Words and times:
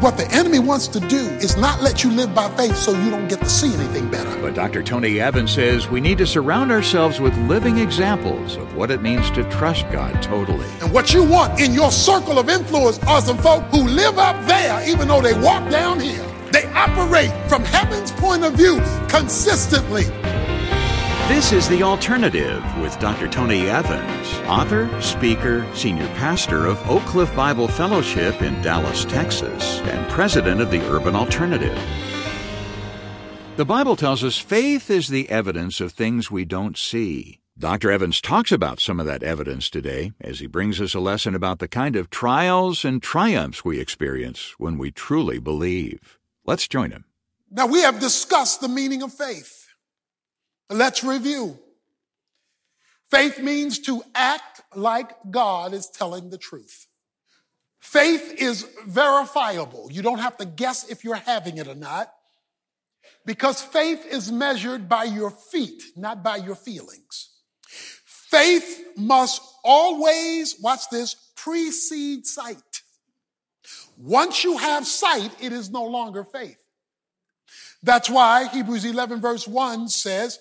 What 0.00 0.18
the 0.18 0.30
enemy 0.30 0.58
wants 0.58 0.88
to 0.88 1.00
do 1.00 1.16
is 1.16 1.56
not 1.56 1.80
let 1.80 2.04
you 2.04 2.10
live 2.10 2.34
by 2.34 2.50
faith 2.54 2.76
so 2.76 2.92
you 3.02 3.10
don't 3.10 3.28
get 3.28 3.40
to 3.40 3.48
see 3.48 3.72
anything 3.72 4.10
better. 4.10 4.30
But 4.42 4.54
Dr. 4.54 4.82
Tony 4.82 5.20
Evans 5.20 5.52
says 5.52 5.88
we 5.88 6.02
need 6.02 6.18
to 6.18 6.26
surround 6.26 6.70
ourselves 6.70 7.18
with 7.18 7.34
living 7.48 7.78
examples 7.78 8.56
of 8.56 8.76
what 8.76 8.90
it 8.90 9.00
means 9.00 9.30
to 9.30 9.42
trust 9.44 9.90
God 9.90 10.22
totally. 10.22 10.68
And 10.82 10.92
what 10.92 11.14
you 11.14 11.24
want 11.24 11.58
in 11.58 11.72
your 11.72 11.90
circle 11.90 12.38
of 12.38 12.50
influence 12.50 12.98
are 13.04 13.22
some 13.22 13.38
folk 13.38 13.64
who 13.70 13.88
live 13.88 14.18
up 14.18 14.46
there 14.46 14.86
even 14.86 15.08
though 15.08 15.22
they 15.22 15.32
walk 15.32 15.70
down 15.70 15.98
here. 15.98 16.24
They 16.52 16.66
operate 16.74 17.32
from 17.48 17.64
heaven's 17.64 18.12
point 18.12 18.44
of 18.44 18.52
view 18.52 18.78
consistently. 19.08 20.04
This 21.28 21.50
is 21.50 21.68
The 21.68 21.82
Alternative 21.82 22.62
with 22.78 22.96
Dr. 23.00 23.26
Tony 23.26 23.68
Evans, 23.68 24.32
author, 24.48 24.88
speaker, 25.02 25.66
senior 25.74 26.06
pastor 26.14 26.66
of 26.66 26.80
Oak 26.88 27.02
Cliff 27.02 27.34
Bible 27.34 27.66
Fellowship 27.66 28.42
in 28.42 28.62
Dallas, 28.62 29.04
Texas, 29.04 29.80
and 29.80 30.08
president 30.08 30.60
of 30.60 30.70
the 30.70 30.80
Urban 30.88 31.16
Alternative. 31.16 31.76
The 33.56 33.64
Bible 33.64 33.96
tells 33.96 34.22
us 34.22 34.38
faith 34.38 34.88
is 34.88 35.08
the 35.08 35.28
evidence 35.28 35.80
of 35.80 35.90
things 35.90 36.30
we 36.30 36.44
don't 36.44 36.78
see. 36.78 37.40
Dr. 37.58 37.90
Evans 37.90 38.20
talks 38.20 38.52
about 38.52 38.78
some 38.78 39.00
of 39.00 39.06
that 39.06 39.24
evidence 39.24 39.68
today 39.68 40.12
as 40.20 40.38
he 40.38 40.46
brings 40.46 40.80
us 40.80 40.94
a 40.94 41.00
lesson 41.00 41.34
about 41.34 41.58
the 41.58 41.66
kind 41.66 41.96
of 41.96 42.08
trials 42.08 42.84
and 42.84 43.02
triumphs 43.02 43.64
we 43.64 43.80
experience 43.80 44.54
when 44.58 44.78
we 44.78 44.92
truly 44.92 45.40
believe. 45.40 46.20
Let's 46.44 46.68
join 46.68 46.92
him. 46.92 47.04
Now, 47.50 47.66
we 47.66 47.80
have 47.80 47.98
discussed 47.98 48.60
the 48.60 48.68
meaning 48.68 49.02
of 49.02 49.12
faith. 49.12 49.65
Let's 50.70 51.04
review. 51.04 51.58
Faith 53.10 53.38
means 53.38 53.78
to 53.80 54.02
act 54.14 54.62
like 54.74 55.10
God 55.30 55.72
is 55.72 55.88
telling 55.88 56.30
the 56.30 56.38
truth. 56.38 56.86
Faith 57.78 58.34
is 58.38 58.66
verifiable. 58.86 59.88
You 59.92 60.02
don't 60.02 60.18
have 60.18 60.36
to 60.38 60.44
guess 60.44 60.88
if 60.88 61.04
you're 61.04 61.14
having 61.14 61.58
it 61.58 61.68
or 61.68 61.76
not 61.76 62.12
because 63.24 63.60
faith 63.60 64.06
is 64.06 64.32
measured 64.32 64.88
by 64.88 65.04
your 65.04 65.30
feet, 65.30 65.82
not 65.96 66.22
by 66.22 66.36
your 66.36 66.54
feelings. 66.54 67.30
Faith 68.04 68.86
must 68.96 69.42
always, 69.62 70.56
watch 70.60 70.88
this, 70.90 71.14
precede 71.36 72.26
sight. 72.26 72.56
Once 73.96 74.44
you 74.44 74.58
have 74.58 74.86
sight, 74.86 75.30
it 75.40 75.52
is 75.52 75.70
no 75.70 75.84
longer 75.84 76.24
faith. 76.24 76.58
That's 77.82 78.10
why 78.10 78.48
Hebrews 78.48 78.84
11 78.84 79.20
verse 79.20 79.46
1 79.46 79.88
says, 79.88 80.38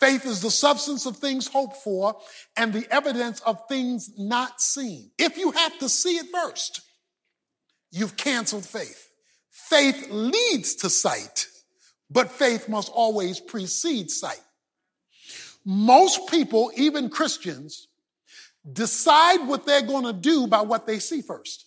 Faith 0.00 0.24
is 0.24 0.40
the 0.40 0.50
substance 0.50 1.04
of 1.04 1.18
things 1.18 1.46
hoped 1.46 1.76
for 1.76 2.16
and 2.56 2.72
the 2.72 2.86
evidence 2.90 3.40
of 3.40 3.68
things 3.68 4.10
not 4.16 4.60
seen. 4.60 5.10
If 5.18 5.36
you 5.36 5.50
have 5.50 5.78
to 5.78 5.88
see 5.90 6.16
it 6.16 6.26
first, 6.32 6.80
you've 7.90 8.16
canceled 8.16 8.64
faith. 8.64 9.08
Faith 9.50 10.08
leads 10.10 10.74
to 10.76 10.88
sight, 10.88 11.46
but 12.10 12.30
faith 12.30 12.68
must 12.68 12.90
always 12.90 13.40
precede 13.40 14.10
sight. 14.10 14.40
Most 15.66 16.30
people, 16.30 16.72
even 16.76 17.10
Christians, 17.10 17.88
decide 18.72 19.46
what 19.46 19.66
they're 19.66 19.82
going 19.82 20.04
to 20.04 20.14
do 20.14 20.46
by 20.46 20.62
what 20.62 20.86
they 20.86 20.98
see 20.98 21.20
first. 21.20 21.66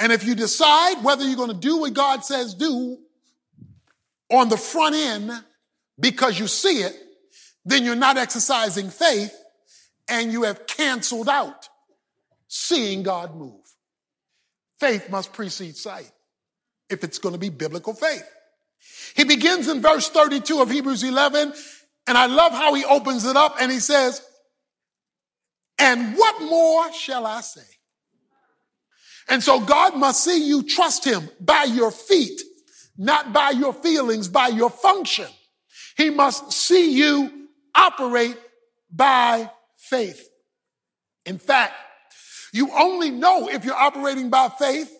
And 0.00 0.10
if 0.10 0.26
you 0.26 0.34
decide 0.34 1.04
whether 1.04 1.24
you're 1.24 1.36
going 1.36 1.50
to 1.50 1.54
do 1.54 1.78
what 1.78 1.94
God 1.94 2.24
says 2.24 2.54
do 2.54 2.98
on 4.30 4.48
the 4.48 4.56
front 4.56 4.96
end 4.96 5.30
because 5.98 6.38
you 6.40 6.48
see 6.48 6.82
it, 6.82 7.03
then 7.64 7.84
you're 7.84 7.94
not 7.94 8.18
exercising 8.18 8.90
faith 8.90 9.34
and 10.08 10.32
you 10.32 10.42
have 10.42 10.66
canceled 10.66 11.28
out 11.28 11.68
seeing 12.48 13.02
God 13.02 13.34
move. 13.34 13.60
Faith 14.78 15.10
must 15.10 15.32
precede 15.32 15.76
sight 15.76 16.10
if 16.90 17.02
it's 17.04 17.18
going 17.18 17.32
to 17.34 17.38
be 17.38 17.48
biblical 17.48 17.94
faith. 17.94 18.28
He 19.16 19.24
begins 19.24 19.68
in 19.68 19.80
verse 19.80 20.08
32 20.10 20.60
of 20.60 20.70
Hebrews 20.70 21.02
11, 21.02 21.54
and 22.06 22.18
I 22.18 22.26
love 22.26 22.52
how 22.52 22.74
he 22.74 22.84
opens 22.84 23.24
it 23.24 23.36
up 23.36 23.56
and 23.60 23.72
he 23.72 23.80
says, 23.80 24.22
And 25.78 26.16
what 26.16 26.42
more 26.42 26.92
shall 26.92 27.24
I 27.24 27.40
say? 27.40 27.62
And 29.28 29.42
so 29.42 29.60
God 29.60 29.96
must 29.96 30.22
see 30.22 30.46
you 30.46 30.62
trust 30.62 31.04
him 31.04 31.30
by 31.40 31.64
your 31.64 31.90
feet, 31.90 32.42
not 32.98 33.32
by 33.32 33.50
your 33.50 33.72
feelings, 33.72 34.28
by 34.28 34.48
your 34.48 34.68
function. 34.68 35.28
He 35.96 36.10
must 36.10 36.52
see 36.52 36.92
you 36.92 37.43
operate 37.74 38.36
by 38.90 39.50
faith. 39.76 40.28
In 41.26 41.38
fact, 41.38 41.72
you 42.52 42.70
only 42.72 43.10
know 43.10 43.48
if 43.48 43.64
you're 43.64 43.74
operating 43.74 44.30
by 44.30 44.48
faith 44.48 44.90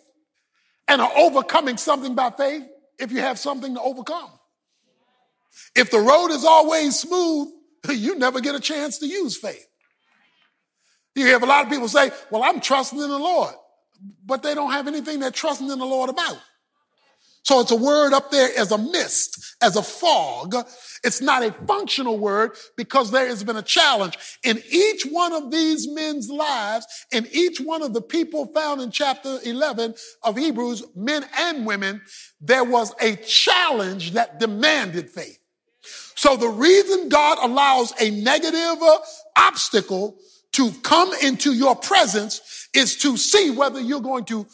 and 0.87 1.01
are 1.01 1.11
overcoming 1.15 1.77
something 1.77 2.15
by 2.15 2.29
faith 2.31 2.67
if 2.99 3.11
you 3.11 3.19
have 3.21 3.39
something 3.39 3.75
to 3.75 3.81
overcome. 3.81 4.29
If 5.75 5.91
the 5.91 5.99
road 5.99 6.27
is 6.27 6.43
always 6.45 6.99
smooth, 6.99 7.49
you 7.89 8.15
never 8.17 8.41
get 8.41 8.55
a 8.55 8.59
chance 8.59 8.99
to 8.99 9.07
use 9.07 9.37
faith. 9.37 9.65
You 11.15 11.27
have 11.27 11.43
a 11.43 11.45
lot 11.45 11.63
of 11.63 11.71
people 11.71 11.87
say, 11.87 12.11
well, 12.29 12.43
I'm 12.43 12.59
trusting 12.59 12.99
in 12.99 13.07
the 13.07 13.19
Lord, 13.19 13.53
but 14.25 14.43
they 14.43 14.53
don't 14.53 14.71
have 14.71 14.87
anything 14.87 15.19
they're 15.19 15.31
trusting 15.31 15.69
in 15.69 15.79
the 15.79 15.85
Lord 15.85 16.09
about. 16.09 16.37
So 17.45 17.59
it's 17.59 17.69
a 17.69 17.75
word 17.75 18.11
up 18.11 18.31
there 18.31 18.49
as 18.57 18.71
a 18.71 18.77
mist, 18.77 19.55
as 19.61 19.75
a 19.75 19.83
fog. 19.83 20.55
It's 21.03 21.21
not 21.21 21.43
a 21.43 21.51
functional 21.67 22.17
word 22.17 22.53
because 22.75 23.11
there 23.11 23.27
has 23.27 23.43
been 23.43 23.55
a 23.55 23.61
challenge. 23.61 24.17
In 24.43 24.63
each 24.67 25.03
one 25.03 25.31
of 25.31 25.51
these 25.51 25.87
men's 25.87 26.27
lives, 26.27 26.87
in 27.11 27.27
each 27.31 27.61
one 27.61 27.83
of 27.83 27.93
the 27.93 28.01
people 28.01 28.47
found 28.47 28.81
in 28.81 28.89
chapter 28.89 29.37
11 29.45 29.93
of 30.23 30.37
Hebrews, 30.37 30.85
men 30.95 31.23
and 31.37 31.67
women, 31.67 32.01
there 32.41 32.63
was 32.63 32.95
a 32.99 33.15
challenge 33.17 34.13
that 34.13 34.39
demanded 34.39 35.11
faith. 35.11 35.37
So 36.15 36.37
the 36.37 36.49
reason 36.49 37.09
God 37.09 37.37
allows 37.43 37.93
a 38.01 38.09
negative 38.09 38.81
obstacle 39.37 40.17
to 40.53 40.71
come 40.81 41.13
into 41.21 41.53
your 41.53 41.75
presence 41.75 42.69
is 42.73 42.97
to 42.97 43.17
see 43.17 43.51
whether 43.51 43.79
you're 43.79 44.01
going 44.01 44.25
to 44.25 44.47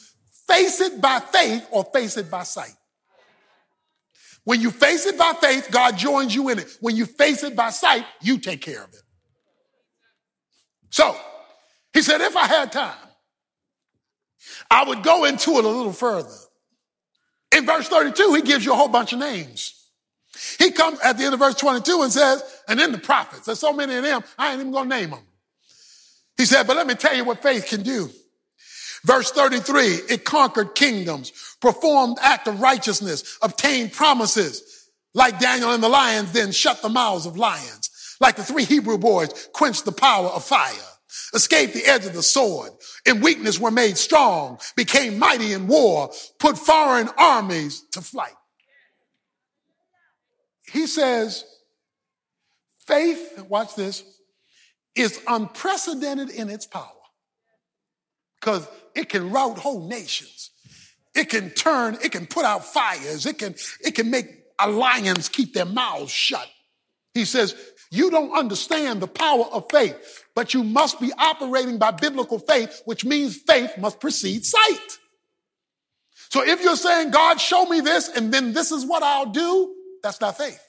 face 0.50 0.82
it 0.82 1.00
by 1.00 1.22
faith 1.22 1.66
or 1.72 1.86
face 1.94 2.18
it 2.18 2.30
by 2.30 2.44
sight. 2.44 2.76
When 4.44 4.60
you 4.62 4.72
face 4.72 5.06
it 5.06 5.18
by 5.18 5.34
faith, 5.40 5.70
God 5.72 5.98
joins 5.98 6.34
you 6.34 6.50
in 6.50 6.60
it. 6.60 6.78
When 6.82 6.96
you 6.96 7.06
face 7.06 7.44
it 7.44 7.56
by 7.56 7.70
sight, 7.70 8.06
you 8.22 8.40
take 8.40 8.62
care 8.62 8.84
of 8.84 8.90
it. 8.90 9.02
So, 10.90 11.16
he 11.94 12.02
said, 12.02 12.22
if 12.22 12.36
I 12.36 12.48
had 12.48 12.72
time, 12.72 12.96
I 14.70 14.84
would 14.84 15.04
go 15.04 15.26
into 15.26 15.52
it 15.52 15.66
a 15.66 15.68
little 15.68 15.94
further. 15.94 16.36
In 17.56 17.66
verse 17.66 17.88
32, 17.88 18.34
he 18.34 18.42
gives 18.42 18.66
you 18.66 18.74
a 18.74 18.76
whole 18.76 18.88
bunch 18.88 19.14
of 19.14 19.20
names. 19.20 19.90
He 20.58 20.72
comes 20.72 21.00
at 21.02 21.18
the 21.18 21.26
end 21.26 21.34
of 21.34 21.40
verse 21.40 21.56
22 21.56 22.02
and 22.02 22.12
says, 22.12 22.44
and 22.68 22.80
then 22.80 22.92
the 22.92 22.98
prophets, 22.98 23.46
there's 23.46 23.60
so 23.60 23.74
many 23.74 23.96
of 23.96 24.04
them, 24.04 24.24
I 24.38 24.52
ain't 24.52 24.62
even 24.62 24.72
gonna 24.72 24.90
name 24.90 25.12
them. 25.12 25.20
He 26.38 26.46
said, 26.46 26.66
but 26.66 26.78
let 26.78 26.88
me 26.88 26.96
tell 26.96 27.16
you 27.16 27.26
what 27.26 27.44
faith 27.44 27.68
can 27.68 27.84
do. 27.84 28.10
Verse 29.06 29.32
33, 29.32 29.86
it 30.10 30.26
conquered 30.26 30.76
kingdoms, 30.76 31.32
performed 31.60 32.18
act 32.22 32.48
of 32.48 32.62
righteousness, 32.62 33.38
obtained 33.42 33.94
promises. 33.94 34.90
Like 35.14 35.40
Daniel 35.40 35.74
and 35.74 35.84
the 35.84 35.90
lions, 35.90 36.32
then 36.32 36.52
shut 36.52 36.82
the 36.82 36.90
mouths 36.90 37.26
of 37.26 37.38
lions. 37.38 37.90
Like 38.20 38.36
the 38.36 38.44
three 38.44 38.64
Hebrew 38.64 38.98
boys, 38.98 39.50
quenched 39.54 39.86
the 39.86 39.92
power 39.92 40.28
of 40.28 40.44
fire, 40.44 40.72
escaped 41.34 41.74
the 41.74 41.86
edge 41.86 42.06
of 42.06 42.14
the 42.14 42.22
sword. 42.22 42.72
In 43.06 43.22
weakness 43.22 43.60
were 43.60 43.72
made 43.72 43.98
strong, 43.98 44.60
became 44.76 45.18
mighty 45.18 45.54
in 45.54 45.68
war, 45.68 46.12
put 46.40 46.58
foreign 46.58 47.10
armies 47.18 47.84
to 47.94 48.02
flight. 48.02 48.36
He 50.72 50.86
says, 50.88 51.44
faith, 52.86 53.44
watch 53.50 53.76
this, 53.76 54.04
is 54.96 55.20
unprecedented 55.28 56.30
in 56.30 56.50
its 56.50 56.68
power. 56.68 56.86
Because 58.40 58.68
it 58.96 59.10
can 59.10 59.32
rout 59.32 59.58
whole 59.58 59.88
nations. 59.88 60.52
It 61.14 61.30
can 61.30 61.50
turn, 61.50 61.98
it 62.04 62.12
can 62.12 62.26
put 62.26 62.46
out 62.46 62.66
fires. 62.66 63.26
It 63.26 63.38
can, 63.38 63.56
it 63.84 63.96
can 63.96 64.10
make 64.10 64.28
lions 64.66 65.30
keep 65.30 65.54
their 65.54 65.66
mouths 65.66 66.12
shut. 66.12 66.48
He 67.14 67.26
says, 67.26 67.56
you 67.92 68.10
don't 68.10 68.32
understand 68.32 69.02
the 69.02 69.08
power 69.08 69.46
of 69.46 69.70
faith, 69.70 70.24
but 70.34 70.54
you 70.54 70.64
must 70.64 71.02
be 71.02 71.12
operating 71.18 71.78
by 71.78 71.92
biblical 71.92 72.40
faith, 72.40 72.82
which 72.86 73.04
means 73.04 73.36
faith 73.36 73.78
must 73.78 74.00
precede 74.00 74.46
sight. 74.46 74.98
So 76.30 76.42
if 76.42 76.64
you're 76.64 76.78
saying, 76.78 77.12
God, 77.12 77.42
show 77.42 77.66
me 77.66 77.82
this, 77.82 78.08
and 78.08 78.34
then 78.34 78.54
this 78.54 78.72
is 78.72 78.86
what 78.86 79.04
I'll 79.04 79.32
do, 79.32 79.76
that's 80.02 80.22
not 80.22 80.38
faith. 80.38 80.62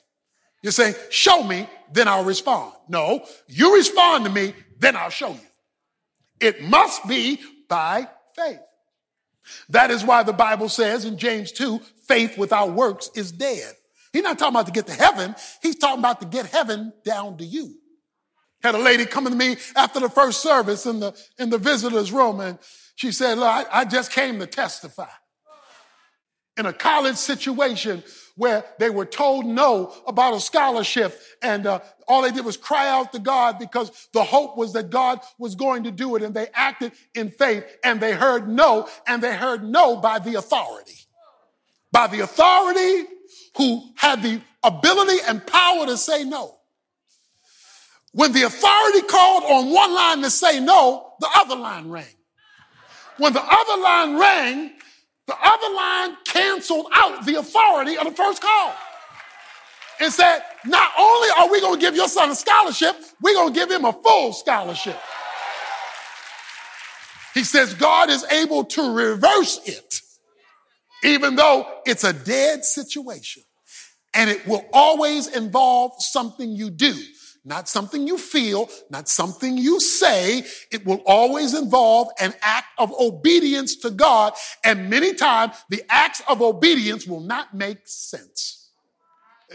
You're 0.62 0.72
saying, 0.72 0.94
show 1.10 1.44
me, 1.44 1.68
then 1.92 2.08
I'll 2.08 2.24
respond. 2.24 2.72
No, 2.88 3.24
you 3.46 3.76
respond 3.76 4.24
to 4.24 4.30
me, 4.30 4.54
then 4.80 4.96
I'll 4.96 5.10
show 5.10 5.30
you. 5.30 5.40
It 6.40 6.64
must 6.64 7.06
be 7.06 7.40
by 7.68 8.08
faith. 8.34 8.60
That 9.70 9.90
is 9.90 10.04
why 10.04 10.22
the 10.22 10.32
Bible 10.32 10.68
says 10.68 11.04
in 11.04 11.18
James 11.18 11.52
2, 11.52 11.80
faith 12.06 12.38
without 12.38 12.72
works 12.72 13.10
is 13.14 13.32
dead. 13.32 13.74
He's 14.12 14.22
not 14.22 14.38
talking 14.38 14.54
about 14.54 14.66
to 14.66 14.72
get 14.72 14.86
to 14.86 14.92
heaven. 14.92 15.34
He's 15.62 15.76
talking 15.76 15.98
about 15.98 16.20
to 16.20 16.26
get 16.26 16.46
heaven 16.46 16.92
down 17.04 17.38
to 17.38 17.44
you. 17.44 17.74
Had 18.62 18.74
a 18.74 18.78
lady 18.78 19.06
coming 19.06 19.32
to 19.32 19.38
me 19.38 19.56
after 19.74 19.98
the 19.98 20.08
first 20.08 20.42
service 20.42 20.86
in 20.86 21.00
the, 21.00 21.18
in 21.38 21.50
the 21.50 21.58
visitor's 21.58 22.12
room 22.12 22.40
and 22.40 22.58
she 22.94 23.10
said, 23.10 23.38
look, 23.38 23.48
I, 23.48 23.64
I 23.72 23.84
just 23.84 24.12
came 24.12 24.38
to 24.38 24.46
testify. 24.46 25.08
in 26.56 26.66
a 26.66 26.72
college 26.72 27.16
situation 27.16 28.04
where 28.36 28.64
they 28.78 28.90
were 28.90 29.04
told 29.04 29.44
no 29.44 29.94
about 30.06 30.34
a 30.34 30.40
scholarship 30.40 31.20
and 31.42 31.66
uh, 31.66 31.80
all 32.08 32.22
they 32.22 32.30
did 32.30 32.44
was 32.44 32.56
cry 32.56 32.88
out 32.88 33.12
to 33.12 33.18
God 33.18 33.58
because 33.58 34.08
the 34.12 34.24
hope 34.24 34.56
was 34.56 34.72
that 34.72 34.90
God 34.90 35.20
was 35.38 35.54
going 35.54 35.84
to 35.84 35.90
do 35.90 36.16
it 36.16 36.22
and 36.22 36.34
they 36.34 36.48
acted 36.54 36.92
in 37.14 37.30
faith 37.30 37.64
and 37.84 38.00
they 38.00 38.12
heard 38.12 38.48
no 38.48 38.88
and 39.06 39.22
they 39.22 39.34
heard 39.34 39.62
no 39.62 39.96
by 39.96 40.18
the 40.18 40.34
authority. 40.36 40.98
By 41.90 42.06
the 42.06 42.20
authority 42.20 43.08
who 43.56 43.82
had 43.96 44.22
the 44.22 44.40
ability 44.62 45.18
and 45.28 45.46
power 45.46 45.86
to 45.86 45.96
say 45.96 46.24
no. 46.24 46.58
When 48.12 48.32
the 48.32 48.42
authority 48.42 49.02
called 49.06 49.44
on 49.44 49.72
one 49.72 49.94
line 49.94 50.22
to 50.22 50.30
say 50.30 50.60
no, 50.60 51.14
the 51.20 51.28
other 51.34 51.56
line 51.56 51.88
rang. 51.88 52.04
When 53.18 53.32
the 53.32 53.42
other 53.42 53.82
line 53.82 54.18
rang, 54.18 54.70
the 55.32 55.48
other 55.48 55.74
line 55.74 56.16
canceled 56.24 56.86
out 56.92 57.24
the 57.24 57.36
authority 57.36 57.96
of 57.96 58.04
the 58.04 58.12
first 58.12 58.42
call 58.42 58.74
and 60.00 60.12
said, 60.12 60.40
not 60.66 60.90
only 60.98 61.28
are 61.38 61.50
we 61.50 61.60
going 61.60 61.74
to 61.74 61.80
give 61.80 61.96
your 61.96 62.08
son 62.08 62.30
a 62.30 62.34
scholarship, 62.34 62.96
we're 63.22 63.34
going 63.34 63.52
to 63.52 63.58
give 63.58 63.70
him 63.70 63.84
a 63.84 63.92
full 63.92 64.32
scholarship. 64.32 64.98
He 67.34 67.44
says 67.44 67.72
God 67.74 68.10
is 68.10 68.24
able 68.24 68.64
to 68.64 68.94
reverse 68.94 69.60
it, 69.64 70.00
even 71.02 71.36
though 71.36 71.66
it's 71.86 72.04
a 72.04 72.12
dead 72.12 72.64
situation. 72.64 73.42
And 74.12 74.28
it 74.28 74.46
will 74.46 74.66
always 74.74 75.28
involve 75.28 75.92
something 75.98 76.50
you 76.50 76.68
do 76.68 76.94
not 77.44 77.68
something 77.68 78.06
you 78.06 78.18
feel, 78.18 78.68
not 78.88 79.08
something 79.08 79.58
you 79.58 79.80
say. 79.80 80.44
It 80.70 80.86
will 80.86 81.02
always 81.06 81.54
involve 81.54 82.08
an 82.20 82.34
act 82.40 82.68
of 82.78 82.92
obedience 82.92 83.76
to 83.76 83.90
God. 83.90 84.34
And 84.62 84.88
many 84.88 85.14
times 85.14 85.56
the 85.68 85.82
acts 85.88 86.22
of 86.28 86.40
obedience 86.40 87.06
will 87.06 87.20
not 87.20 87.52
make 87.52 87.80
sense. 87.84 88.70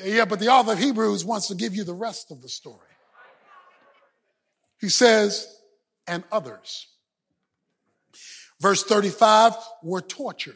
Yeah, 0.04 0.26
but 0.26 0.40
the 0.40 0.50
author 0.50 0.74
of 0.74 0.80
Hebrews 0.80 1.24
wants 1.24 1.48
to 1.48 1.56
give 1.56 1.76
you 1.76 1.84
the 1.84 1.94
rest 1.94 2.30
of 2.30 2.42
the 2.42 2.50
story. 2.50 2.80
He 4.80 4.90
says, 4.90 5.48
and 6.06 6.24
others. 6.32 6.88
Verse 8.60 8.84
35 8.84 9.54
were 9.82 10.02
tortured, 10.02 10.56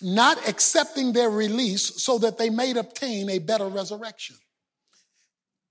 not 0.00 0.48
accepting 0.48 1.12
their 1.12 1.30
release 1.30 2.02
so 2.02 2.18
that 2.18 2.38
they 2.38 2.50
may 2.50 2.70
obtain 2.72 3.28
a 3.28 3.38
better 3.38 3.66
resurrection 3.66 4.36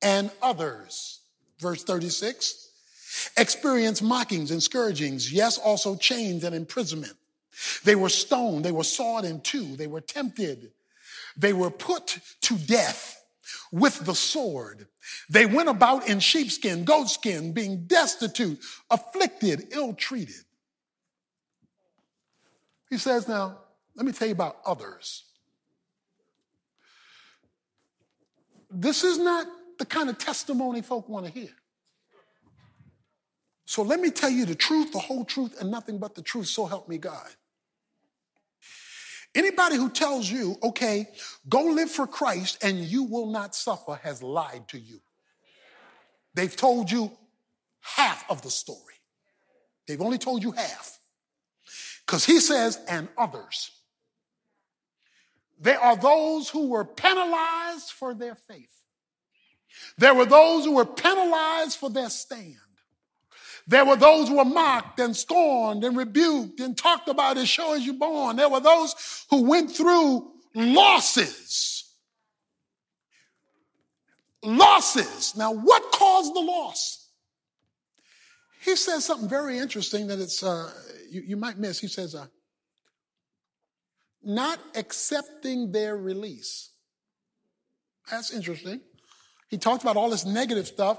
and 0.04 0.30
others. 0.42 1.22
Verse 1.60 1.84
36 1.84 2.70
experience 3.38 4.02
mockings 4.02 4.52
and 4.52 4.62
scourgings, 4.62 5.32
yes, 5.32 5.58
also 5.58 5.96
chains 5.96 6.44
and 6.44 6.56
imprisonment. 6.56 7.14
They 7.84 7.96
were 7.96 8.10
stoned, 8.10 8.66
they 8.66 8.72
were 8.72 8.84
sawed 8.84 9.26
in 9.26 9.42
two, 9.42 9.76
they 9.76 9.88
were 9.88 10.02
tempted, 10.02 10.72
they 11.38 11.54
were 11.54 11.70
put 11.70 12.20
to 12.42 12.58
death 12.58 13.24
with 13.72 14.06
the 14.06 14.16
sword. 14.16 14.88
They 15.30 15.46
went 15.46 15.70
about 15.70 16.08
in 16.08 16.20
sheepskin, 16.20 16.86
goatskin, 16.86 17.54
being 17.54 17.86
destitute, 17.86 18.60
afflicted, 18.90 19.68
ill 19.72 19.94
treated. 19.94 20.44
He 22.90 22.98
says, 22.98 23.28
Now, 23.28 23.60
let 23.96 24.06
me 24.06 24.12
tell 24.12 24.28
you 24.28 24.34
about 24.34 24.58
others. 24.66 25.24
This 28.72 29.04
is 29.04 29.20
not 29.20 29.46
the 29.80 29.86
kind 29.86 30.10
of 30.10 30.18
testimony 30.18 30.82
folk 30.82 31.10
want 31.10 31.26
to 31.26 31.32
hear. 31.32 31.50
So 33.66 33.82
let 33.82 34.00
me 34.00 34.12
tell 34.12 34.30
you 34.30 34.46
the 34.46 34.56
truth, 34.56 34.92
the 34.92 35.00
whole 35.00 35.26
truth, 35.26 35.60
and 35.60 35.72
nothing 35.72 35.98
but 35.98 36.16
the 36.16 36.22
truth. 36.22 36.48
So 36.48 36.66
help 36.66 36.90
me 36.90 36.98
God. 36.98 37.30
Anybody 39.36 39.78
who 39.78 39.90
tells 39.90 40.30
you, 40.30 40.58
okay, 40.62 41.08
go 41.50 41.64
live 41.64 41.90
for 41.90 42.06
Christ 42.06 42.64
and 42.64 42.78
you 42.78 43.04
will 43.04 43.26
not 43.26 43.56
suffer 43.56 44.00
has 44.04 44.22
lied 44.22 44.68
to 44.68 44.80
you. 44.80 45.00
They've 46.36 46.56
told 46.56 46.92
you 46.92 47.12
half 47.82 48.30
of 48.30 48.42
the 48.44 48.52
story. 48.52 48.94
They've 49.88 50.02
only 50.02 50.18
told 50.20 50.44
you 50.44 50.52
half. 50.52 51.00
Because 52.06 52.26
he 52.26 52.40
says, 52.40 52.80
and 52.88 53.08
others. 53.18 53.72
They 55.60 55.76
are 55.76 55.96
those 55.96 56.50
who 56.50 56.68
were 56.68 56.86
penalized 56.86 57.92
for 57.92 58.14
their 58.14 58.36
faith. 58.36 58.83
There 59.98 60.14
were 60.14 60.26
those 60.26 60.66
who 60.66 60.76
were 60.76 60.86
penalized 60.86 61.78
for 61.78 61.90
their 61.90 62.10
stand. 62.10 62.58
There 63.68 63.86
were 63.86 63.96
those 63.96 64.28
who 64.28 64.38
were 64.38 64.46
mocked 64.46 65.00
and 65.00 65.16
scorned 65.16 65.84
and 65.84 65.96
rebuked 65.96 66.60
and 66.60 66.78
talked 66.78 67.08
about 67.08 67.38
as 67.38 67.48
sure 67.48 67.76
as 67.76 67.86
you're 67.86 67.96
born. 67.96 68.36
There 68.36 68.50
were 68.50 68.60
those 68.60 69.26
who 69.30 69.44
went 69.44 69.72
through 69.72 70.32
losses. 70.54 71.86
Losses. 74.44 75.36
Now, 75.38 75.54
what 75.54 75.92
caused 75.94 76.36
the 76.36 76.42
loss? 76.42 77.08
He 78.62 78.76
says 78.76 79.06
something 79.06 79.30
very 79.30 79.58
interesting 79.58 80.08
that 80.08 80.20
it's 80.20 80.44
uh, 80.44 80.70
you, 81.10 81.22
you, 81.28 81.38
might 81.38 81.58
miss. 81.58 81.80
He 81.80 81.88
says, 81.88 82.16
uh, 82.16 82.28
not 84.24 84.60
accepting 84.76 85.72
their 85.72 85.98
release. 85.98 86.72
That's 88.10 88.32
interesting. 88.32 88.82
He 89.54 89.60
talks 89.60 89.84
about 89.84 89.98
all 89.98 90.10
this 90.10 90.26
negative 90.26 90.66
stuff, 90.66 90.98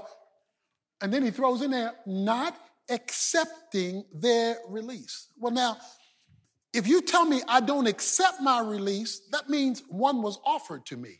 and 1.01 1.13
then 1.13 1.23
he 1.23 1.29
throws 1.29 1.61
in 1.61 1.71
there 1.71 1.91
not 2.05 2.57
accepting 2.89 4.05
their 4.13 4.55
release. 4.69 5.27
Well, 5.37 5.51
now, 5.51 5.75
if 6.71 6.87
you 6.87 7.01
tell 7.01 7.25
me 7.25 7.41
I 7.49 7.59
don't 7.59 7.85
accept 7.85 8.39
my 8.39 8.61
release, 8.61 9.23
that 9.33 9.49
means 9.49 9.83
one 9.89 10.21
was 10.21 10.39
offered 10.45 10.85
to 10.85 10.95
me. 10.95 11.19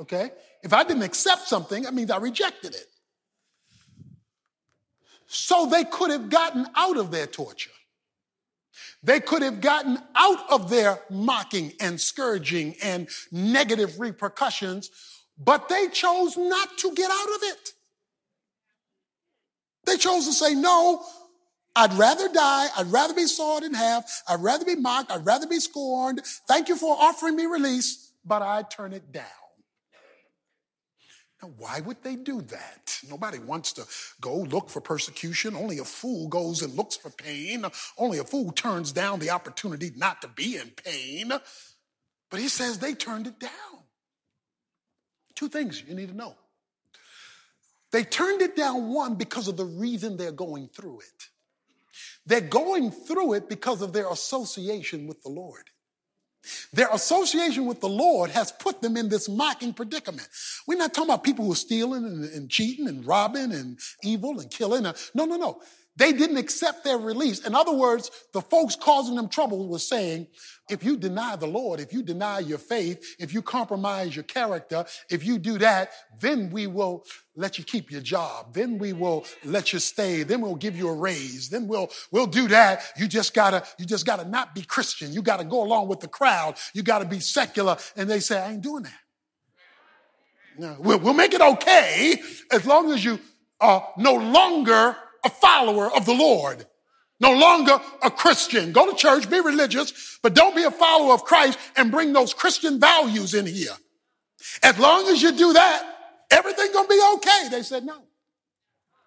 Okay? 0.00 0.32
If 0.64 0.72
I 0.72 0.82
didn't 0.82 1.04
accept 1.04 1.42
something, 1.42 1.84
that 1.84 1.94
means 1.94 2.10
I 2.10 2.16
rejected 2.16 2.74
it. 2.74 2.88
So 5.28 5.66
they 5.66 5.84
could 5.84 6.10
have 6.10 6.30
gotten 6.30 6.66
out 6.74 6.96
of 6.96 7.12
their 7.12 7.28
torture. 7.28 7.70
They 9.04 9.20
could 9.20 9.42
have 9.42 9.60
gotten 9.60 9.98
out 10.16 10.50
of 10.50 10.68
their 10.68 10.98
mocking 11.10 11.74
and 11.78 12.00
scourging 12.00 12.74
and 12.82 13.06
negative 13.30 14.00
repercussions 14.00 14.90
but 15.38 15.68
they 15.68 15.88
chose 15.88 16.36
not 16.36 16.78
to 16.78 16.94
get 16.94 17.10
out 17.10 17.34
of 17.36 17.42
it. 17.42 17.72
They 19.86 19.96
chose 19.96 20.26
to 20.26 20.32
say, 20.32 20.54
no, 20.54 21.04
I'd 21.76 21.92
rather 21.94 22.28
die. 22.28 22.68
I'd 22.76 22.92
rather 22.92 23.14
be 23.14 23.26
sawed 23.26 23.64
in 23.64 23.74
half. 23.74 24.22
I'd 24.28 24.42
rather 24.42 24.64
be 24.64 24.76
mocked. 24.76 25.10
I'd 25.10 25.26
rather 25.26 25.46
be 25.46 25.60
scorned. 25.60 26.22
Thank 26.48 26.68
you 26.68 26.76
for 26.76 26.96
offering 26.98 27.36
me 27.36 27.46
release, 27.46 28.12
but 28.24 28.42
I 28.42 28.62
turn 28.62 28.92
it 28.92 29.12
down. 29.12 29.24
Now, 31.42 31.52
why 31.58 31.80
would 31.80 32.02
they 32.02 32.16
do 32.16 32.40
that? 32.40 32.98
Nobody 33.08 33.38
wants 33.38 33.72
to 33.74 33.84
go 34.20 34.36
look 34.36 34.70
for 34.70 34.80
persecution. 34.80 35.56
Only 35.56 35.78
a 35.78 35.84
fool 35.84 36.28
goes 36.28 36.62
and 36.62 36.74
looks 36.74 36.96
for 36.96 37.10
pain. 37.10 37.66
Only 37.98 38.18
a 38.18 38.24
fool 38.24 38.52
turns 38.52 38.92
down 38.92 39.18
the 39.18 39.30
opportunity 39.30 39.90
not 39.96 40.22
to 40.22 40.28
be 40.28 40.56
in 40.56 40.70
pain. 40.70 41.32
But 42.30 42.40
he 42.40 42.48
says 42.48 42.78
they 42.78 42.94
turned 42.94 43.26
it 43.26 43.38
down. 43.38 43.83
Two 45.34 45.48
things 45.48 45.82
you 45.86 45.94
need 45.94 46.08
to 46.08 46.16
know. 46.16 46.36
They 47.92 48.02
turned 48.02 48.42
it 48.42 48.56
down, 48.56 48.92
one, 48.92 49.14
because 49.14 49.46
of 49.46 49.56
the 49.56 49.64
reason 49.64 50.16
they're 50.16 50.32
going 50.32 50.68
through 50.68 51.00
it. 51.00 51.28
They're 52.26 52.40
going 52.40 52.90
through 52.90 53.34
it 53.34 53.48
because 53.48 53.82
of 53.82 53.92
their 53.92 54.10
association 54.10 55.06
with 55.06 55.22
the 55.22 55.28
Lord. 55.28 55.70
Their 56.72 56.88
association 56.92 57.66
with 57.66 57.80
the 57.80 57.88
Lord 57.88 58.30
has 58.30 58.52
put 58.52 58.82
them 58.82 58.96
in 58.96 59.08
this 59.08 59.28
mocking 59.28 59.72
predicament. 59.72 60.28
We're 60.66 60.78
not 60.78 60.92
talking 60.92 61.10
about 61.10 61.24
people 61.24 61.44
who 61.44 61.52
are 61.52 61.56
stealing 61.56 62.04
and, 62.04 62.24
and 62.24 62.50
cheating 62.50 62.88
and 62.88 63.06
robbing 63.06 63.52
and 63.52 63.78
evil 64.02 64.40
and 64.40 64.50
killing. 64.50 64.82
No, 64.82 65.24
no, 65.24 65.36
no. 65.36 65.60
They 65.96 66.12
didn't 66.12 66.38
accept 66.38 66.82
their 66.82 66.98
release. 66.98 67.46
In 67.46 67.54
other 67.54 67.72
words, 67.72 68.10
the 68.32 68.40
folks 68.40 68.74
causing 68.74 69.14
them 69.14 69.28
trouble 69.28 69.68
was 69.68 69.86
saying, 69.86 70.26
if 70.68 70.82
you 70.82 70.96
deny 70.96 71.36
the 71.36 71.46
Lord, 71.46 71.78
if 71.78 71.92
you 71.92 72.02
deny 72.02 72.40
your 72.40 72.58
faith, 72.58 73.16
if 73.20 73.32
you 73.32 73.42
compromise 73.42 74.16
your 74.16 74.24
character, 74.24 74.86
if 75.08 75.24
you 75.24 75.38
do 75.38 75.58
that, 75.58 75.92
then 76.20 76.50
we 76.50 76.66
will 76.66 77.04
let 77.36 77.58
you 77.58 77.64
keep 77.64 77.92
your 77.92 78.00
job. 78.00 78.54
Then 78.54 78.78
we 78.78 78.92
will 78.92 79.24
let 79.44 79.72
you 79.72 79.78
stay. 79.78 80.24
Then 80.24 80.40
we'll 80.40 80.56
give 80.56 80.76
you 80.76 80.88
a 80.88 80.94
raise. 80.94 81.48
Then 81.48 81.68
we'll, 81.68 81.90
we'll 82.10 82.26
do 82.26 82.48
that. 82.48 82.82
You 82.96 83.06
just 83.06 83.32
gotta, 83.32 83.62
you 83.78 83.84
just 83.84 84.06
gotta 84.06 84.28
not 84.28 84.54
be 84.54 84.62
Christian. 84.62 85.12
You 85.12 85.22
gotta 85.22 85.44
go 85.44 85.62
along 85.62 85.88
with 85.88 86.00
the 86.00 86.08
crowd. 86.08 86.56
You 86.72 86.82
gotta 86.82 87.04
be 87.04 87.20
secular. 87.20 87.76
And 87.96 88.10
they 88.10 88.20
say, 88.20 88.40
I 88.40 88.52
ain't 88.52 88.62
doing 88.62 88.84
that. 88.84 88.98
No, 90.58 90.76
we'll, 90.78 90.98
we'll 90.98 91.14
make 91.14 91.34
it 91.34 91.40
okay 91.40 92.20
as 92.50 92.64
long 92.64 92.90
as 92.92 93.04
you 93.04 93.20
are 93.60 93.88
no 93.96 94.14
longer 94.14 94.96
a 95.24 95.30
follower 95.30 95.94
of 95.94 96.06
the 96.06 96.14
Lord. 96.14 96.66
No 97.20 97.32
longer 97.32 97.80
a 98.02 98.10
Christian. 98.10 98.72
Go 98.72 98.90
to 98.90 98.96
church, 98.96 99.30
be 99.30 99.40
religious, 99.40 100.18
but 100.22 100.34
don't 100.34 100.56
be 100.56 100.64
a 100.64 100.70
follower 100.70 101.14
of 101.14 101.24
Christ 101.24 101.58
and 101.76 101.90
bring 101.90 102.12
those 102.12 102.34
Christian 102.34 102.80
values 102.80 103.34
in 103.34 103.46
here. 103.46 103.76
As 104.62 104.78
long 104.78 105.08
as 105.08 105.22
you 105.22 105.32
do 105.32 105.52
that, 105.52 105.96
everything 106.30 106.72
gonna 106.72 106.88
be 106.88 107.00
okay. 107.14 107.48
They 107.50 107.62
said 107.62 107.84
no. 107.84 108.04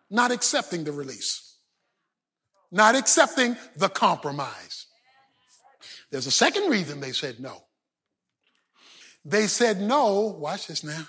Not 0.10 0.32
accepting 0.32 0.84
the 0.84 0.92
release. 0.92 1.58
Not 2.72 2.96
accepting 2.96 3.58
the 3.76 3.90
compromise. 3.90 4.88
There's 6.12 6.28
a 6.28 6.32
second 6.32 6.70
reason 6.70 7.00
they 7.00 7.12
said 7.12 7.40
no. 7.40 7.64
They 9.26 9.48
said 9.48 9.82
no, 9.82 10.38
watch 10.40 10.68
this 10.68 10.84
now, 10.84 11.08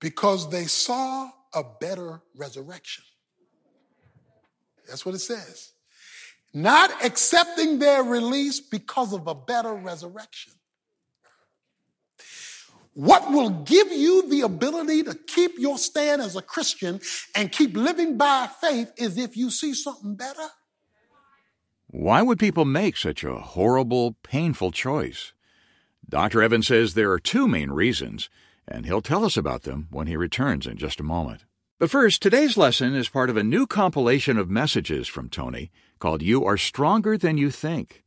because 0.00 0.48
they 0.50 0.64
saw 0.64 1.30
a 1.52 1.62
better 1.80 2.22
resurrection. 2.34 3.04
That's 4.88 5.04
what 5.04 5.14
it 5.14 5.20
says. 5.20 5.72
Not 6.54 7.04
accepting 7.04 7.78
their 7.78 8.02
release 8.02 8.60
because 8.60 9.12
of 9.12 9.26
a 9.26 9.34
better 9.34 9.74
resurrection. 9.74 10.52
What 12.94 13.30
will 13.30 13.50
give 13.50 13.92
you 13.92 14.26
the 14.30 14.40
ability 14.40 15.02
to 15.02 15.14
keep 15.14 15.58
your 15.58 15.76
stand 15.76 16.22
as 16.22 16.34
a 16.34 16.40
Christian 16.40 17.00
and 17.34 17.52
keep 17.52 17.76
living 17.76 18.16
by 18.16 18.48
faith 18.58 18.90
is 18.96 19.18
if 19.18 19.36
you 19.36 19.50
see 19.50 19.74
something 19.74 20.14
better. 20.14 20.48
Why 21.88 22.22
would 22.22 22.38
people 22.38 22.64
make 22.64 22.96
such 22.96 23.22
a 23.22 23.34
horrible, 23.34 24.16
painful 24.22 24.72
choice? 24.72 25.34
Dr. 26.08 26.42
Evans 26.42 26.68
says 26.68 26.94
there 26.94 27.12
are 27.12 27.18
two 27.18 27.46
main 27.46 27.70
reasons, 27.70 28.30
and 28.66 28.86
he'll 28.86 29.02
tell 29.02 29.26
us 29.26 29.36
about 29.36 29.64
them 29.64 29.88
when 29.90 30.06
he 30.06 30.16
returns 30.16 30.66
in 30.66 30.78
just 30.78 30.98
a 30.98 31.02
moment. 31.02 31.44
But 31.78 31.90
first, 31.90 32.22
today's 32.22 32.56
lesson 32.56 32.94
is 32.94 33.10
part 33.10 33.28
of 33.28 33.36
a 33.36 33.42
new 33.42 33.66
compilation 33.66 34.38
of 34.38 34.48
messages 34.48 35.08
from 35.08 35.28
Tony 35.28 35.70
called 35.98 36.22
You 36.22 36.42
Are 36.42 36.56
Stronger 36.56 37.18
Than 37.18 37.36
You 37.36 37.50
Think. 37.50 38.02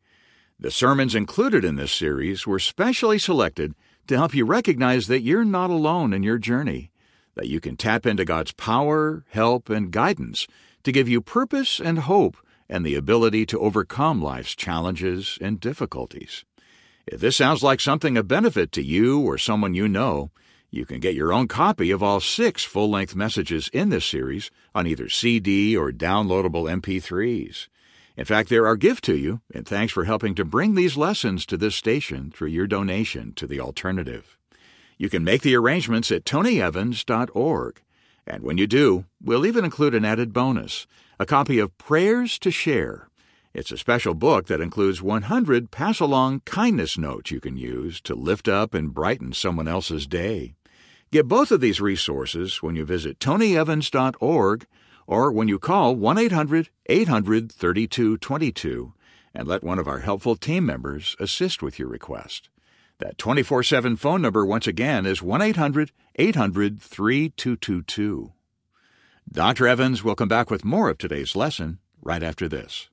The 0.59 0.71
sermons 0.71 1.13
included 1.13 1.63
in 1.63 1.75
this 1.75 1.91
series 1.91 2.47
were 2.47 2.57
specially 2.57 3.19
selected 3.19 3.75
to 4.07 4.17
help 4.17 4.33
you 4.33 4.43
recognize 4.43 5.05
that 5.05 5.21
you're 5.21 5.45
not 5.45 5.69
alone 5.69 6.13
in 6.13 6.23
your 6.23 6.39
journey, 6.39 6.89
that 7.35 7.47
you 7.47 7.59
can 7.59 7.77
tap 7.77 8.07
into 8.07 8.25
God's 8.25 8.53
power, 8.53 9.23
help, 9.29 9.69
and 9.69 9.91
guidance 9.91 10.47
to 10.81 10.91
give 10.91 11.07
you 11.07 11.21
purpose 11.21 11.79
and 11.79 11.99
hope 11.99 12.37
and 12.67 12.83
the 12.83 12.95
ability 12.95 13.45
to 13.45 13.59
overcome 13.59 14.19
life's 14.19 14.55
challenges 14.55 15.37
and 15.41 15.59
difficulties. 15.59 16.43
If 17.05 17.21
this 17.21 17.37
sounds 17.37 17.61
like 17.61 17.81
something 17.81 18.17
of 18.17 18.27
benefit 18.27 18.71
to 18.71 18.83
you 18.83 19.19
or 19.19 19.37
someone 19.37 19.75
you 19.75 19.87
know, 19.87 20.31
you 20.71 20.85
can 20.85 20.99
get 20.99 21.15
your 21.15 21.33
own 21.33 21.47
copy 21.47 21.91
of 21.91 22.03
all 22.03 22.19
six 22.19 22.63
full 22.63 22.89
length 22.89 23.15
messages 23.15 23.69
in 23.73 23.89
this 23.89 24.05
series 24.05 24.51
on 24.75 24.85
either 24.85 25.09
CD 25.09 25.75
or 25.75 25.91
downloadable 25.91 26.69
MP3s. 26.69 27.67
In 28.15 28.25
fact, 28.25 28.49
they're 28.49 28.67
our 28.67 28.75
gift 28.75 29.03
to 29.05 29.15
you, 29.15 29.41
and 29.53 29.65
thanks 29.65 29.93
for 29.93 30.03
helping 30.03 30.35
to 30.35 30.45
bring 30.45 30.75
these 30.75 30.97
lessons 30.97 31.45
to 31.45 31.57
this 31.57 31.75
station 31.75 32.31
through 32.31 32.49
your 32.49 32.67
donation 32.67 33.33
to 33.35 33.47
the 33.47 33.59
alternative. 33.59 34.37
You 34.97 35.09
can 35.09 35.23
make 35.23 35.41
the 35.41 35.55
arrangements 35.55 36.11
at 36.11 36.25
tonyevans.org. 36.25 37.81
And 38.27 38.43
when 38.43 38.57
you 38.57 38.67
do, 38.67 39.05
we'll 39.23 39.45
even 39.45 39.63
include 39.63 39.95
an 39.95 40.05
added 40.05 40.33
bonus 40.33 40.85
a 41.21 41.25
copy 41.25 41.59
of 41.59 41.77
Prayers 41.77 42.39
to 42.39 42.51
Share. 42.51 43.09
It's 43.53 43.71
a 43.71 43.77
special 43.77 44.13
book 44.13 44.47
that 44.47 44.61
includes 44.61 45.01
100 45.01 45.71
pass 45.71 45.99
along 45.99 46.41
kindness 46.45 46.97
notes 46.97 47.31
you 47.31 47.41
can 47.41 47.57
use 47.57 47.99
to 48.01 48.15
lift 48.15 48.47
up 48.47 48.73
and 48.73 48.93
brighten 48.93 49.33
someone 49.33 49.67
else's 49.67 50.07
day. 50.07 50.55
Get 51.11 51.27
both 51.27 51.51
of 51.51 51.59
these 51.59 51.81
resources 51.81 52.61
when 52.61 52.75
you 52.75 52.85
visit 52.85 53.17
tonyevans.org 53.17 54.67
or 55.07 55.31
when 55.31 55.47
you 55.47 55.57
call 55.57 55.95
1 55.95 56.17
800 56.19 56.69
800 56.85 57.51
3222 57.51 58.93
and 59.33 59.47
let 59.47 59.63
one 59.63 59.79
of 59.79 59.87
our 59.87 59.99
helpful 59.99 60.35
team 60.35 60.67
members 60.67 61.15
assist 61.19 61.63
with 61.63 61.79
your 61.79 61.87
request. 61.87 62.49
That 62.99 63.17
24 63.17 63.63
7 63.63 63.95
phone 63.95 64.21
number, 64.21 64.45
once 64.45 64.67
again, 64.67 65.07
is 65.07 65.23
1 65.23 65.41
800 65.41 65.91
800 66.15 66.79
3222. 66.79 68.33
Dr. 69.31 69.67
Evans 69.67 70.03
will 70.03 70.15
come 70.15 70.27
back 70.27 70.51
with 70.51 70.63
more 70.63 70.89
of 70.89 70.99
today's 70.99 71.35
lesson 71.35 71.79
right 72.03 72.21
after 72.21 72.47
this. 72.47 72.89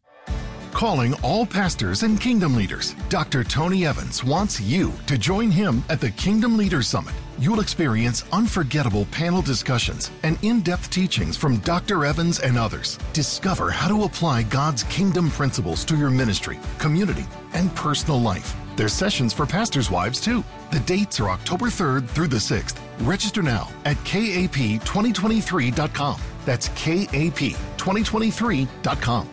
Calling 0.73 1.15
all 1.23 1.45
pastors 1.45 2.03
and 2.03 2.19
kingdom 2.19 2.55
leaders, 2.55 2.95
Dr. 3.11 3.45
Tony 3.45 3.85
Evans 3.87 4.25
wants 4.25 4.59
you 4.59 4.93
to 5.07 5.19
join 5.19 5.51
him 5.51 5.85
at 5.91 6.01
the 6.01 6.11
Kingdom 6.13 6.57
Leaders 6.57 6.89
Summit. 6.89 7.15
You'll 7.39 7.61
experience 7.61 8.25
unforgettable 8.33 9.05
panel 9.13 9.43
discussions 9.43 10.11
and 10.23 10.43
in 10.43 10.63
depth 10.63 10.89
teachings 10.89 11.37
from 11.37 11.59
Dr. 11.59 12.07
Evans 12.07 12.41
and 12.41 12.57
others. 12.57 12.99
Discover 13.13 13.71
how 13.71 13.89
to 13.89 14.05
apply 14.05 14.45
God's 14.45 14.85
kingdom 14.85 15.31
principles 15.31 15.85
to 15.85 15.97
your 15.97 16.09
ministry, 16.11 16.59
community, 16.79 17.27
and 17.53 17.75
personal 17.75 18.19
life. 18.21 18.55
There's 18.77 18.95
sessions 18.95 19.35
for 19.35 19.45
pastors' 19.45 19.91
wives 19.91 20.19
too. 20.21 20.43
The 20.73 20.81
dates 20.81 21.21
are 21.21 21.29
October 21.29 21.67
3rd 21.67 22.09
through 22.09 22.29
the 22.29 22.37
6th. 22.37 22.79
Register 23.01 23.43
now 23.43 23.69
at 23.85 23.97
kap2023.com. 23.99 26.21
That's 26.47 26.71
kap2023.com. 26.71 29.29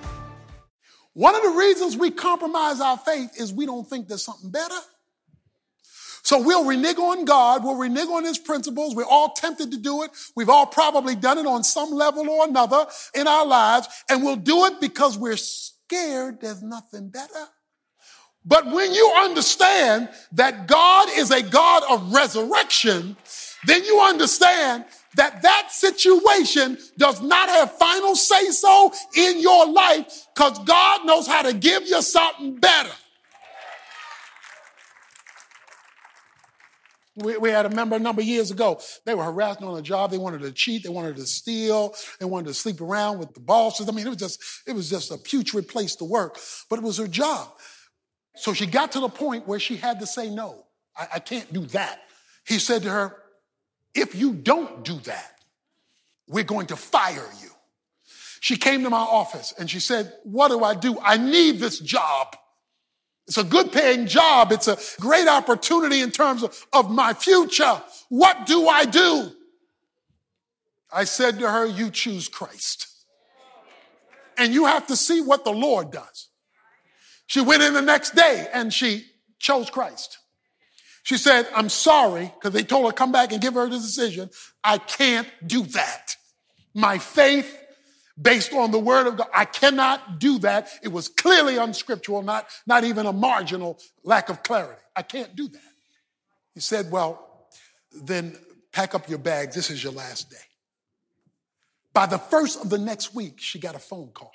One 1.15 1.35
of 1.35 1.43
the 1.43 1.49
reasons 1.49 1.95
we 1.95 2.09
compromise 2.09 2.81
our 2.81 2.97
faith 2.97 3.39
is 3.39 3.53
we 3.53 3.67
don't 3.67 3.87
think 3.87 4.07
there's 4.07 4.25
something 4.25 4.49
better. 4.49 4.73
So 6.23 6.41
we'll 6.41 6.65
renege 6.65 6.97
on 6.97 7.25
God, 7.25 7.63
we'll 7.63 7.75
renege 7.75 8.07
on 8.07 8.23
His 8.23 8.37
principles. 8.37 8.95
We're 8.95 9.03
all 9.05 9.33
tempted 9.33 9.71
to 9.71 9.77
do 9.77 10.03
it. 10.03 10.11
We've 10.35 10.49
all 10.49 10.65
probably 10.65 11.15
done 11.15 11.37
it 11.37 11.45
on 11.45 11.63
some 11.63 11.91
level 11.91 12.29
or 12.29 12.47
another 12.47 12.85
in 13.13 13.27
our 13.27 13.45
lives, 13.45 13.87
and 14.09 14.23
we'll 14.23 14.37
do 14.37 14.65
it 14.65 14.79
because 14.79 15.17
we're 15.17 15.37
scared 15.37 16.39
there's 16.41 16.63
nothing 16.63 17.09
better. 17.09 17.47
But 18.45 18.71
when 18.71 18.93
you 18.93 19.11
understand 19.17 20.09
that 20.33 20.67
God 20.67 21.09
is 21.15 21.31
a 21.31 21.41
God 21.41 21.83
of 21.89 22.13
resurrection, 22.13 23.15
then 23.65 23.83
you 23.83 24.01
understand 24.01 24.85
that 25.15 25.41
that 25.43 25.71
situation 25.71 26.77
does 26.97 27.21
not 27.21 27.49
have 27.49 27.71
final 27.77 28.15
say 28.15 28.49
so 28.49 28.91
in 29.15 29.39
your 29.39 29.67
life 29.67 30.27
because 30.33 30.59
God 30.59 31.05
knows 31.05 31.27
how 31.27 31.43
to 31.43 31.53
give 31.53 31.83
you 31.83 32.01
something 32.01 32.55
better. 32.55 32.91
We, 37.15 37.37
we, 37.37 37.49
had 37.51 37.67
a 37.67 37.69
member 37.69 37.95
a 37.95 37.99
number 37.99 38.21
of 38.21 38.27
years 38.27 38.49
ago. 38.49 38.81
They 39.05 39.13
were 39.13 39.23
harassing 39.23 39.67
on 39.67 39.77
a 39.77 39.83
job. 39.83 40.09
They 40.09 40.17
wanted 40.17 40.41
to 40.41 40.51
cheat. 40.51 40.83
They 40.83 40.89
wanted 40.89 41.15
to 41.17 41.27
steal. 41.27 41.93
They 42.19 42.25
wanted 42.25 42.47
to 42.47 42.53
sleep 42.55 42.81
around 42.81 43.19
with 43.19 43.33
the 43.33 43.39
bosses. 43.39 43.87
I 43.87 43.91
mean, 43.91 44.07
it 44.07 44.09
was 44.09 44.17
just, 44.17 44.43
it 44.65 44.73
was 44.73 44.89
just 44.89 45.11
a 45.11 45.17
putrid 45.17 45.67
place 45.67 45.95
to 45.97 46.05
work, 46.05 46.39
but 46.69 46.79
it 46.79 46.83
was 46.83 46.97
her 46.97 47.07
job. 47.07 47.49
So 48.35 48.53
she 48.53 48.65
got 48.65 48.93
to 48.93 48.99
the 48.99 49.09
point 49.09 49.47
where 49.47 49.59
she 49.59 49.75
had 49.75 49.99
to 49.99 50.07
say 50.07 50.29
no. 50.29 50.65
I, 50.97 51.07
I 51.15 51.19
can't 51.19 51.51
do 51.53 51.67
that. 51.67 51.99
He 52.47 52.57
said 52.57 52.81
to 52.83 52.89
her, 52.89 53.15
if 53.93 54.15
you 54.15 54.33
don't 54.33 54.83
do 54.83 54.95
that, 55.01 55.31
we're 56.27 56.43
going 56.43 56.67
to 56.67 56.75
fire 56.75 57.29
you. 57.41 57.49
She 58.39 58.57
came 58.57 58.83
to 58.83 58.89
my 58.89 58.97
office 58.97 59.53
and 59.57 59.69
she 59.69 59.79
said, 59.79 60.11
What 60.23 60.49
do 60.49 60.63
I 60.63 60.75
do? 60.75 60.97
I 61.01 61.17
need 61.17 61.59
this 61.59 61.79
job. 61.79 62.35
It's 63.27 63.37
a 63.37 63.43
good 63.43 63.71
paying 63.71 64.07
job. 64.07 64.51
It's 64.51 64.67
a 64.67 64.77
great 64.99 65.27
opportunity 65.27 66.01
in 66.01 66.11
terms 66.11 66.43
of, 66.43 66.65
of 66.73 66.91
my 66.91 67.13
future. 67.13 67.81
What 68.09 68.45
do 68.45 68.67
I 68.67 68.85
do? 68.85 69.31
I 70.91 71.05
said 71.05 71.39
to 71.39 71.49
her, 71.49 71.65
You 71.65 71.89
choose 71.89 72.27
Christ. 72.27 72.87
And 74.37 74.53
you 74.53 74.65
have 74.65 74.87
to 74.87 74.95
see 74.95 75.21
what 75.21 75.45
the 75.45 75.51
Lord 75.51 75.91
does. 75.91 76.29
She 77.27 77.39
went 77.39 77.63
in 77.63 77.73
the 77.73 77.81
next 77.81 78.15
day 78.15 78.47
and 78.53 78.73
she 78.73 79.05
chose 79.39 79.69
Christ. 79.69 80.17
She 81.03 81.17
said, 81.17 81.47
I'm 81.55 81.69
sorry, 81.69 82.31
because 82.33 82.53
they 82.53 82.63
told 82.63 82.85
her 82.85 82.91
come 82.93 83.11
back 83.11 83.31
and 83.31 83.41
give 83.41 83.55
her 83.55 83.65
the 83.65 83.77
decision. 83.77 84.29
I 84.63 84.77
can't 84.77 85.27
do 85.45 85.63
that. 85.63 86.15
My 86.73 86.97
faith 86.97 87.62
based 88.21 88.53
on 88.53 88.71
the 88.71 88.79
word 88.79 89.07
of 89.07 89.17
God, 89.17 89.27
I 89.33 89.45
cannot 89.45 90.19
do 90.19 90.39
that. 90.39 90.69
It 90.81 90.89
was 90.89 91.07
clearly 91.07 91.57
unscriptural, 91.57 92.21
not, 92.21 92.47
not 92.67 92.83
even 92.83 93.05
a 93.05 93.13
marginal 93.13 93.79
lack 94.03 94.29
of 94.29 94.43
clarity. 94.43 94.81
I 94.95 95.01
can't 95.01 95.35
do 95.35 95.47
that. 95.47 95.61
He 96.53 96.59
said, 96.59 96.91
well, 96.91 97.47
then 98.03 98.37
pack 98.71 98.93
up 98.93 99.09
your 99.09 99.17
bags. 99.19 99.55
This 99.55 99.69
is 99.69 99.83
your 99.83 99.93
last 99.93 100.29
day. 100.29 100.37
By 101.93 102.05
the 102.05 102.17
first 102.17 102.61
of 102.61 102.69
the 102.69 102.77
next 102.77 103.13
week, 103.13 103.39
she 103.39 103.59
got 103.59 103.75
a 103.75 103.79
phone 103.79 104.09
call. 104.13 104.31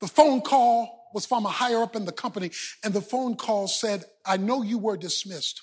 The 0.00 0.08
phone 0.08 0.40
call 0.40 1.10
was 1.14 1.26
from 1.26 1.46
a 1.46 1.48
higher 1.48 1.82
up 1.82 1.94
in 1.94 2.04
the 2.04 2.12
company, 2.12 2.50
and 2.82 2.92
the 2.92 3.00
phone 3.00 3.36
call 3.36 3.68
said, 3.68 4.04
I 4.26 4.36
know 4.36 4.62
you 4.62 4.78
were 4.78 4.96
dismissed, 4.96 5.62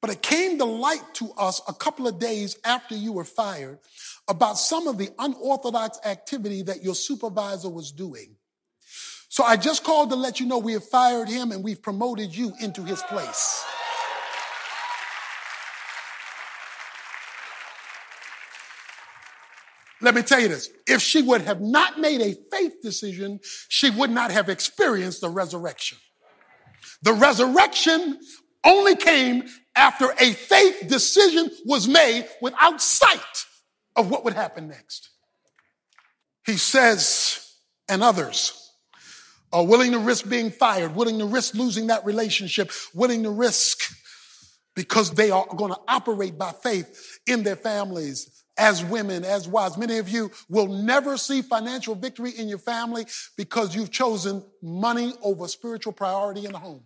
but 0.00 0.10
it 0.10 0.22
came 0.22 0.58
to 0.58 0.64
light 0.64 1.02
to 1.14 1.32
us 1.32 1.60
a 1.68 1.74
couple 1.74 2.06
of 2.06 2.18
days 2.18 2.56
after 2.64 2.94
you 2.94 3.12
were 3.12 3.24
fired 3.24 3.78
about 4.28 4.54
some 4.54 4.86
of 4.86 4.96
the 4.96 5.10
unorthodox 5.18 5.98
activity 6.04 6.62
that 6.62 6.82
your 6.82 6.94
supervisor 6.94 7.68
was 7.68 7.92
doing. 7.92 8.36
So 9.28 9.44
I 9.44 9.56
just 9.56 9.84
called 9.84 10.10
to 10.10 10.16
let 10.16 10.40
you 10.40 10.46
know 10.46 10.58
we 10.58 10.72
have 10.72 10.84
fired 10.84 11.28
him 11.28 11.52
and 11.52 11.62
we've 11.62 11.82
promoted 11.82 12.34
you 12.34 12.52
into 12.60 12.82
his 12.82 13.02
place. 13.02 13.64
Let 20.00 20.14
me 20.14 20.22
tell 20.22 20.40
you 20.40 20.48
this. 20.48 20.70
If 20.86 21.02
she 21.02 21.20
would 21.20 21.42
have 21.42 21.60
not 21.60 22.00
made 22.00 22.22
a 22.22 22.34
faith 22.50 22.80
decision, 22.82 23.40
she 23.68 23.90
would 23.90 24.10
not 24.10 24.30
have 24.30 24.48
experienced 24.48 25.20
the 25.20 25.28
resurrection. 25.28 25.98
The 27.02 27.12
resurrection 27.12 28.18
only 28.64 28.96
came 28.96 29.44
after 29.74 30.12
a 30.18 30.32
faith 30.32 30.88
decision 30.88 31.50
was 31.64 31.88
made 31.88 32.28
without 32.42 32.80
sight 32.80 33.44
of 33.96 34.10
what 34.10 34.24
would 34.24 34.34
happen 34.34 34.68
next. 34.68 35.10
He 36.46 36.56
says, 36.56 37.54
and 37.88 38.02
others, 38.02 38.56
are 39.52 39.64
willing 39.64 39.92
to 39.92 39.98
risk 39.98 40.28
being 40.28 40.50
fired, 40.50 40.94
willing 40.94 41.18
to 41.18 41.26
risk 41.26 41.54
losing 41.54 41.88
that 41.88 42.04
relationship, 42.04 42.70
willing 42.94 43.22
to 43.24 43.30
risk 43.30 43.78
because 44.74 45.10
they 45.10 45.30
are 45.30 45.46
going 45.56 45.72
to 45.72 45.80
operate 45.88 46.38
by 46.38 46.52
faith 46.52 47.18
in 47.26 47.42
their 47.42 47.56
families 47.56 48.44
as 48.56 48.84
women, 48.84 49.24
as 49.24 49.48
wives. 49.48 49.76
Many 49.76 49.98
of 49.98 50.08
you 50.08 50.30
will 50.48 50.68
never 50.68 51.16
see 51.16 51.42
financial 51.42 51.94
victory 51.94 52.30
in 52.30 52.48
your 52.48 52.58
family 52.58 53.06
because 53.36 53.74
you've 53.74 53.90
chosen 53.90 54.44
money 54.62 55.14
over 55.22 55.48
spiritual 55.48 55.92
priority 55.92 56.44
in 56.44 56.52
the 56.52 56.58
home. 56.58 56.84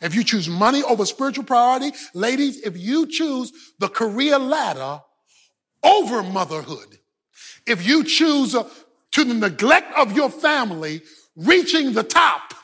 If 0.00 0.14
you 0.14 0.22
choose 0.24 0.48
money 0.48 0.82
over 0.82 1.04
spiritual 1.04 1.44
priority, 1.44 1.96
ladies, 2.14 2.60
if 2.60 2.76
you 2.76 3.06
choose 3.06 3.52
the 3.78 3.88
career 3.88 4.38
ladder 4.38 5.02
over 5.82 6.22
motherhood, 6.22 6.98
if 7.66 7.86
you 7.86 8.04
choose 8.04 8.54
uh, 8.54 8.68
to 9.12 9.24
the 9.24 9.34
neglect 9.34 9.92
of 9.96 10.12
your 10.12 10.30
family 10.30 11.02
reaching 11.36 11.92
the 11.92 12.02
top, 12.02 12.54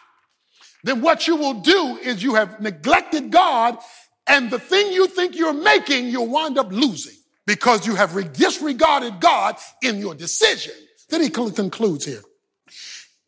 then 0.82 1.00
what 1.00 1.26
you 1.26 1.36
will 1.36 1.60
do 1.60 1.98
is 2.02 2.22
you 2.22 2.34
have 2.34 2.60
neglected 2.60 3.30
God 3.30 3.78
and 4.26 4.50
the 4.50 4.58
thing 4.58 4.92
you 4.92 5.06
think 5.06 5.36
you're 5.36 5.52
making, 5.52 6.06
you'll 6.08 6.28
wind 6.28 6.58
up 6.58 6.72
losing 6.72 7.16
because 7.46 7.86
you 7.86 7.94
have 7.94 8.32
disregarded 8.32 9.20
God 9.20 9.56
in 9.82 9.98
your 9.98 10.14
decision. 10.14 10.74
Then 11.10 11.22
he 11.22 11.28
concludes 11.28 12.04
here. 12.06 12.22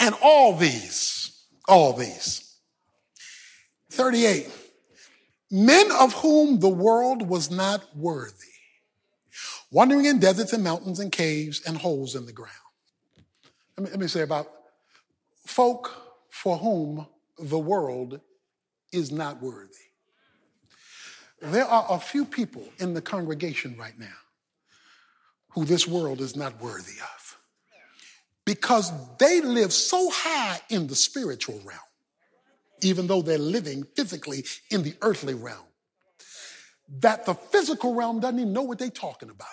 And 0.00 0.14
all 0.22 0.56
these, 0.56 1.44
all 1.68 1.92
these, 1.92 2.45
38, 3.96 4.48
men 5.50 5.90
of 5.92 6.12
whom 6.14 6.60
the 6.60 6.68
world 6.68 7.28
was 7.28 7.50
not 7.50 7.96
worthy, 7.96 8.34
wandering 9.70 10.04
in 10.04 10.18
deserts 10.18 10.52
and 10.52 10.62
mountains 10.62 11.00
and 11.00 11.10
caves 11.10 11.62
and 11.66 11.78
holes 11.78 12.14
in 12.14 12.26
the 12.26 12.32
ground. 12.32 12.52
Let 13.76 13.84
me, 13.84 13.90
let 13.90 14.00
me 14.00 14.06
say 14.06 14.20
about 14.22 14.46
folk 15.44 15.90
for 16.30 16.56
whom 16.58 17.06
the 17.38 17.58
world 17.58 18.20
is 18.92 19.10
not 19.10 19.42
worthy. 19.42 19.74
There 21.40 21.64
are 21.64 21.86
a 21.90 21.98
few 21.98 22.24
people 22.24 22.64
in 22.78 22.94
the 22.94 23.02
congregation 23.02 23.76
right 23.78 23.98
now 23.98 24.06
who 25.50 25.64
this 25.64 25.86
world 25.86 26.20
is 26.20 26.36
not 26.36 26.60
worthy 26.60 26.98
of 27.00 27.38
because 28.44 28.92
they 29.18 29.40
live 29.40 29.72
so 29.72 30.10
high 30.10 30.60
in 30.70 30.86
the 30.86 30.94
spiritual 30.94 31.60
realm, 31.64 31.80
even 32.82 33.06
though 33.06 33.22
they're 33.22 33.38
living 33.38 33.84
physically 33.94 34.44
in 34.70 34.82
the 34.82 34.94
earthly 35.02 35.34
realm, 35.34 35.58
that 37.00 37.26
the 37.26 37.34
physical 37.34 37.94
realm 37.94 38.20
doesn't 38.20 38.38
even 38.38 38.52
know 38.52 38.62
what 38.62 38.78
they're 38.78 38.90
talking 38.90 39.30
about. 39.30 39.48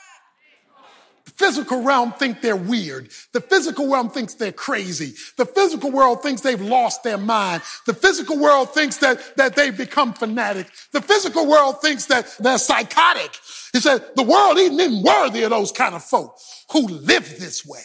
The 1.25 1.31
physical 1.31 1.83
realm 1.83 2.11
think 2.11 2.41
they're 2.41 2.55
weird. 2.55 3.09
The 3.31 3.39
physical 3.39 3.89
realm 3.89 4.09
thinks 4.09 4.33
they're 4.33 4.51
crazy. 4.51 5.13
The 5.37 5.45
physical 5.45 5.89
world 5.89 6.21
thinks 6.21 6.41
they've 6.41 6.61
lost 6.61 7.03
their 7.03 7.17
mind. 7.17 7.61
The 7.85 7.93
physical 7.93 8.37
world 8.37 8.73
thinks 8.73 8.97
that, 8.97 9.37
that 9.37 9.55
they've 9.55 9.75
become 9.75 10.13
fanatic. 10.13 10.67
The 10.91 11.01
physical 11.01 11.47
world 11.47 11.81
thinks 11.81 12.07
that 12.07 12.27
they're 12.39 12.57
psychotic. 12.57 13.31
He 13.71 13.79
said, 13.79 14.03
the 14.15 14.23
world 14.23 14.57
isn't 14.57 14.79
even 14.79 15.01
worthy 15.01 15.43
of 15.43 15.51
those 15.51 15.71
kind 15.71 15.95
of 15.95 16.03
folk 16.03 16.37
who 16.71 16.87
live 16.87 17.39
this 17.39 17.65
way. 17.65 17.83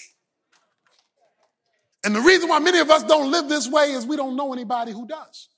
And 2.04 2.14
the 2.14 2.20
reason 2.20 2.48
why 2.48 2.58
many 2.58 2.78
of 2.78 2.90
us 2.90 3.02
don't 3.02 3.30
live 3.30 3.48
this 3.48 3.68
way 3.68 3.92
is 3.92 4.06
we 4.06 4.16
don't 4.16 4.36
know 4.36 4.52
anybody 4.52 4.92
who 4.92 5.06
does. 5.06 5.48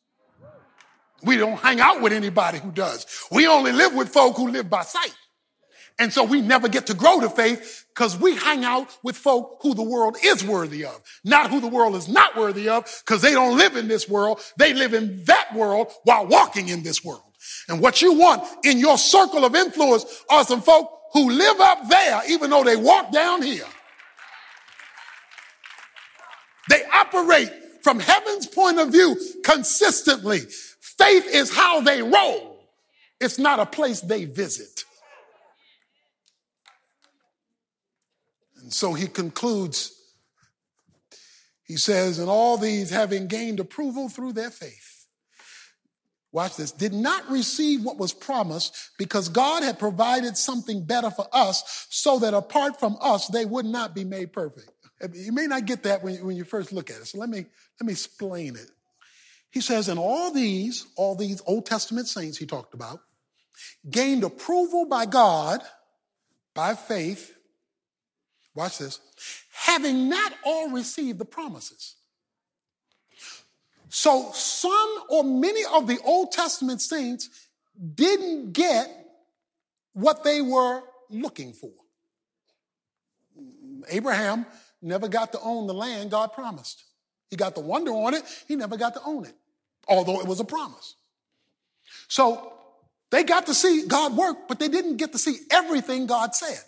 We 1.22 1.36
don't 1.36 1.58
hang 1.58 1.80
out 1.80 2.00
with 2.00 2.12
anybody 2.12 2.58
who 2.58 2.70
does. 2.70 3.06
We 3.30 3.46
only 3.46 3.72
live 3.72 3.94
with 3.94 4.08
folk 4.08 4.36
who 4.36 4.48
live 4.48 4.70
by 4.70 4.82
sight. 4.82 5.14
And 5.98 6.10
so 6.10 6.24
we 6.24 6.40
never 6.40 6.66
get 6.66 6.86
to 6.86 6.94
grow 6.94 7.20
to 7.20 7.28
faith 7.28 7.84
because 7.94 8.18
we 8.18 8.34
hang 8.34 8.64
out 8.64 8.88
with 9.02 9.16
folk 9.16 9.58
who 9.60 9.74
the 9.74 9.82
world 9.82 10.16
is 10.24 10.42
worthy 10.42 10.86
of, 10.86 10.98
not 11.24 11.50
who 11.50 11.60
the 11.60 11.68
world 11.68 11.94
is 11.94 12.08
not 12.08 12.36
worthy 12.36 12.70
of 12.70 12.84
because 13.04 13.20
they 13.20 13.32
don't 13.32 13.58
live 13.58 13.76
in 13.76 13.86
this 13.86 14.08
world. 14.08 14.40
They 14.56 14.72
live 14.72 14.94
in 14.94 15.22
that 15.26 15.54
world 15.54 15.92
while 16.04 16.26
walking 16.26 16.68
in 16.68 16.82
this 16.82 17.04
world. 17.04 17.20
And 17.68 17.82
what 17.82 18.00
you 18.00 18.14
want 18.14 18.44
in 18.64 18.78
your 18.78 18.96
circle 18.96 19.44
of 19.44 19.54
influence 19.54 20.24
are 20.30 20.42
some 20.44 20.62
folk 20.62 20.90
who 21.12 21.30
live 21.30 21.60
up 21.60 21.88
there 21.90 22.22
even 22.30 22.48
though 22.48 22.64
they 22.64 22.76
walk 22.76 23.12
down 23.12 23.42
here. 23.42 23.66
They 26.70 26.82
operate 27.12 27.50
from 27.82 28.00
heaven's 28.00 28.46
point 28.46 28.78
of 28.78 28.90
view 28.90 29.16
consistently. 29.44 30.40
Faith 30.80 31.26
is 31.26 31.54
how 31.54 31.80
they 31.80 32.02
roll. 32.02 32.58
It's 33.20 33.38
not 33.38 33.60
a 33.60 33.66
place 33.66 34.00
they 34.00 34.24
visit. 34.24 34.84
And 38.62 38.72
so 38.72 38.92
he 38.92 39.06
concludes, 39.06 39.92
he 41.64 41.76
says, 41.76 42.18
and 42.18 42.28
all 42.28 42.56
these 42.56 42.90
having 42.90 43.26
gained 43.26 43.60
approval 43.60 44.08
through 44.08 44.34
their 44.34 44.50
faith. 44.50 45.06
Watch 46.32 46.56
this. 46.56 46.70
Did 46.70 46.92
not 46.92 47.28
receive 47.28 47.82
what 47.82 47.98
was 47.98 48.12
promised 48.12 48.76
because 48.98 49.28
God 49.28 49.64
had 49.64 49.80
provided 49.80 50.36
something 50.36 50.84
better 50.84 51.10
for 51.10 51.26
us 51.32 51.86
so 51.90 52.20
that 52.20 52.34
apart 52.34 52.78
from 52.78 52.96
us, 53.00 53.26
they 53.26 53.44
would 53.44 53.66
not 53.66 53.94
be 53.94 54.04
made 54.04 54.32
perfect. 54.32 54.70
You 55.14 55.32
may 55.32 55.46
not 55.46 55.64
get 55.64 55.84
that 55.84 56.02
when 56.02 56.14
you, 56.14 56.26
when 56.26 56.36
you 56.36 56.44
first 56.44 56.72
look 56.72 56.90
at 56.90 56.96
it. 56.96 57.06
So 57.06 57.18
let 57.18 57.28
me, 57.28 57.46
let 57.80 57.86
me 57.86 57.92
explain 57.92 58.56
it. 58.56 58.70
He 59.50 59.60
says, 59.60 59.88
and 59.88 59.98
all 59.98 60.32
these, 60.32 60.86
all 60.96 61.16
these 61.16 61.42
Old 61.46 61.66
Testament 61.66 62.06
saints 62.06 62.38
he 62.38 62.46
talked 62.46 62.74
about, 62.74 63.00
gained 63.90 64.24
approval 64.24 64.86
by 64.86 65.06
God 65.06 65.60
by 66.54 66.74
faith 66.74 67.34
Watch 68.54 68.78
this. 68.78 69.00
Having 69.52 70.08
not 70.08 70.32
all 70.44 70.70
received 70.70 71.18
the 71.18 71.24
promises. 71.24 71.96
So 73.88 74.30
some 74.32 75.04
or 75.08 75.24
many 75.24 75.62
of 75.72 75.86
the 75.86 75.98
Old 76.04 76.32
Testament 76.32 76.80
saints 76.80 77.48
didn't 77.94 78.52
get 78.52 78.88
what 79.92 80.24
they 80.24 80.40
were 80.40 80.82
looking 81.08 81.52
for. 81.52 81.70
Abraham 83.88 84.46
never 84.82 85.08
got 85.08 85.32
to 85.32 85.40
own 85.40 85.66
the 85.66 85.74
land 85.74 86.10
God 86.10 86.32
promised. 86.32 86.84
He 87.28 87.36
got 87.36 87.54
the 87.54 87.60
wonder 87.60 87.92
on 87.92 88.14
it, 88.14 88.22
he 88.48 88.56
never 88.56 88.76
got 88.76 88.94
to 88.94 89.02
own 89.04 89.24
it, 89.24 89.34
although 89.86 90.20
it 90.20 90.26
was 90.26 90.40
a 90.40 90.44
promise. 90.44 90.96
So 92.08 92.52
they 93.10 93.24
got 93.24 93.46
to 93.46 93.54
see 93.54 93.86
God 93.86 94.16
work, 94.16 94.48
but 94.48 94.58
they 94.58 94.68
didn't 94.68 94.96
get 94.96 95.12
to 95.12 95.18
see 95.18 95.36
everything 95.50 96.06
God 96.06 96.34
said. 96.34 96.62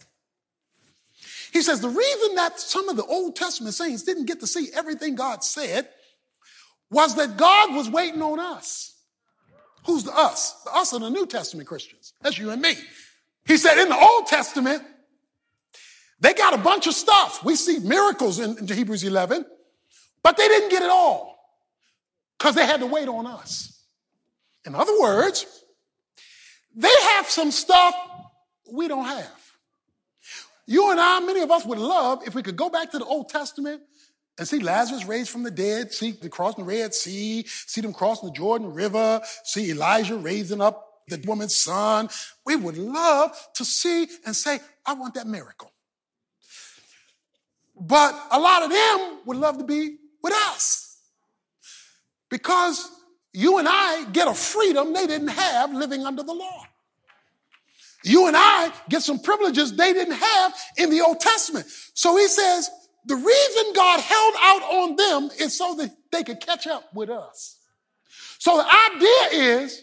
He 1.52 1.62
says 1.62 1.80
the 1.80 1.88
reason 1.88 2.34
that 2.36 2.58
some 2.58 2.88
of 2.88 2.96
the 2.96 3.04
Old 3.04 3.36
Testament 3.36 3.74
saints 3.74 4.02
didn't 4.02 4.24
get 4.26 4.40
to 4.40 4.46
see 4.46 4.68
everything 4.74 5.14
God 5.14 5.44
said 5.44 5.88
was 6.90 7.14
that 7.16 7.36
God 7.36 7.74
was 7.74 7.90
waiting 7.90 8.22
on 8.22 8.40
us. 8.40 8.94
Who's 9.86 10.04
the 10.04 10.16
us? 10.16 10.52
The 10.64 10.70
us 10.74 10.92
are 10.92 11.00
the 11.00 11.10
New 11.10 11.26
Testament 11.26 11.68
Christians. 11.68 12.14
That's 12.22 12.38
you 12.38 12.50
and 12.50 12.62
me. 12.62 12.74
He 13.46 13.56
said 13.56 13.82
in 13.82 13.88
the 13.88 13.98
Old 13.98 14.26
Testament, 14.26 14.82
they 16.22 16.34
got 16.34 16.54
a 16.54 16.58
bunch 16.58 16.86
of 16.86 16.94
stuff. 16.94 17.44
We 17.44 17.56
see 17.56 17.80
miracles 17.80 18.38
in, 18.38 18.56
in 18.56 18.68
Hebrews 18.68 19.02
11, 19.02 19.44
but 20.22 20.36
they 20.36 20.46
didn't 20.46 20.70
get 20.70 20.82
it 20.84 20.88
all 20.88 21.36
because 22.38 22.54
they 22.54 22.64
had 22.64 22.78
to 22.78 22.86
wait 22.86 23.08
on 23.08 23.26
us. 23.26 23.82
In 24.64 24.76
other 24.76 24.98
words, 25.00 25.44
they 26.76 26.94
have 27.14 27.26
some 27.26 27.50
stuff 27.50 27.92
we 28.72 28.86
don't 28.86 29.04
have. 29.04 29.52
You 30.64 30.92
and 30.92 31.00
I, 31.00 31.18
many 31.18 31.40
of 31.40 31.50
us 31.50 31.66
would 31.66 31.78
love 31.78 32.22
if 32.24 32.36
we 32.36 32.42
could 32.44 32.56
go 32.56 32.70
back 32.70 32.92
to 32.92 32.98
the 33.00 33.04
Old 33.04 33.28
Testament 33.28 33.82
and 34.38 34.46
see 34.46 34.60
Lazarus 34.60 35.04
raised 35.04 35.28
from 35.28 35.42
the 35.42 35.50
dead, 35.50 35.92
see 35.92 36.12
the 36.12 36.28
crossing 36.28 36.64
the 36.64 36.72
Red 36.72 36.94
Sea, 36.94 37.44
see 37.48 37.80
them 37.80 37.92
crossing 37.92 38.28
the 38.28 38.34
Jordan 38.34 38.72
River, 38.72 39.20
see 39.42 39.72
Elijah 39.72 40.16
raising 40.16 40.60
up 40.60 41.02
the 41.08 41.20
woman's 41.26 41.56
son. 41.56 42.08
We 42.46 42.54
would 42.54 42.78
love 42.78 43.36
to 43.54 43.64
see 43.64 44.06
and 44.24 44.36
say, 44.36 44.60
I 44.86 44.94
want 44.94 45.14
that 45.14 45.26
miracle. 45.26 45.71
But 47.84 48.14
a 48.30 48.38
lot 48.38 48.62
of 48.62 48.70
them 48.70 49.18
would 49.26 49.36
love 49.36 49.58
to 49.58 49.64
be 49.64 49.96
with 50.22 50.32
us 50.32 51.00
because 52.30 52.88
you 53.32 53.58
and 53.58 53.66
I 53.68 54.04
get 54.12 54.28
a 54.28 54.34
freedom 54.34 54.92
they 54.92 55.06
didn't 55.06 55.28
have 55.28 55.74
living 55.74 56.06
under 56.06 56.22
the 56.22 56.32
law. 56.32 56.62
You 58.04 58.28
and 58.28 58.36
I 58.36 58.72
get 58.88 59.02
some 59.02 59.18
privileges 59.18 59.74
they 59.74 59.92
didn't 59.92 60.14
have 60.14 60.54
in 60.76 60.90
the 60.90 61.00
Old 61.00 61.18
Testament. 61.18 61.66
So 61.94 62.16
he 62.16 62.28
says, 62.28 62.70
the 63.06 63.16
reason 63.16 63.72
God 63.74 63.98
held 63.98 64.34
out 64.40 64.62
on 64.62 64.96
them 64.96 65.30
is 65.40 65.58
so 65.58 65.74
that 65.74 65.90
they 66.12 66.22
could 66.22 66.40
catch 66.40 66.68
up 66.68 66.84
with 66.94 67.10
us. 67.10 67.58
So 68.38 68.58
the 68.58 68.66
idea 68.94 69.58
is 69.58 69.82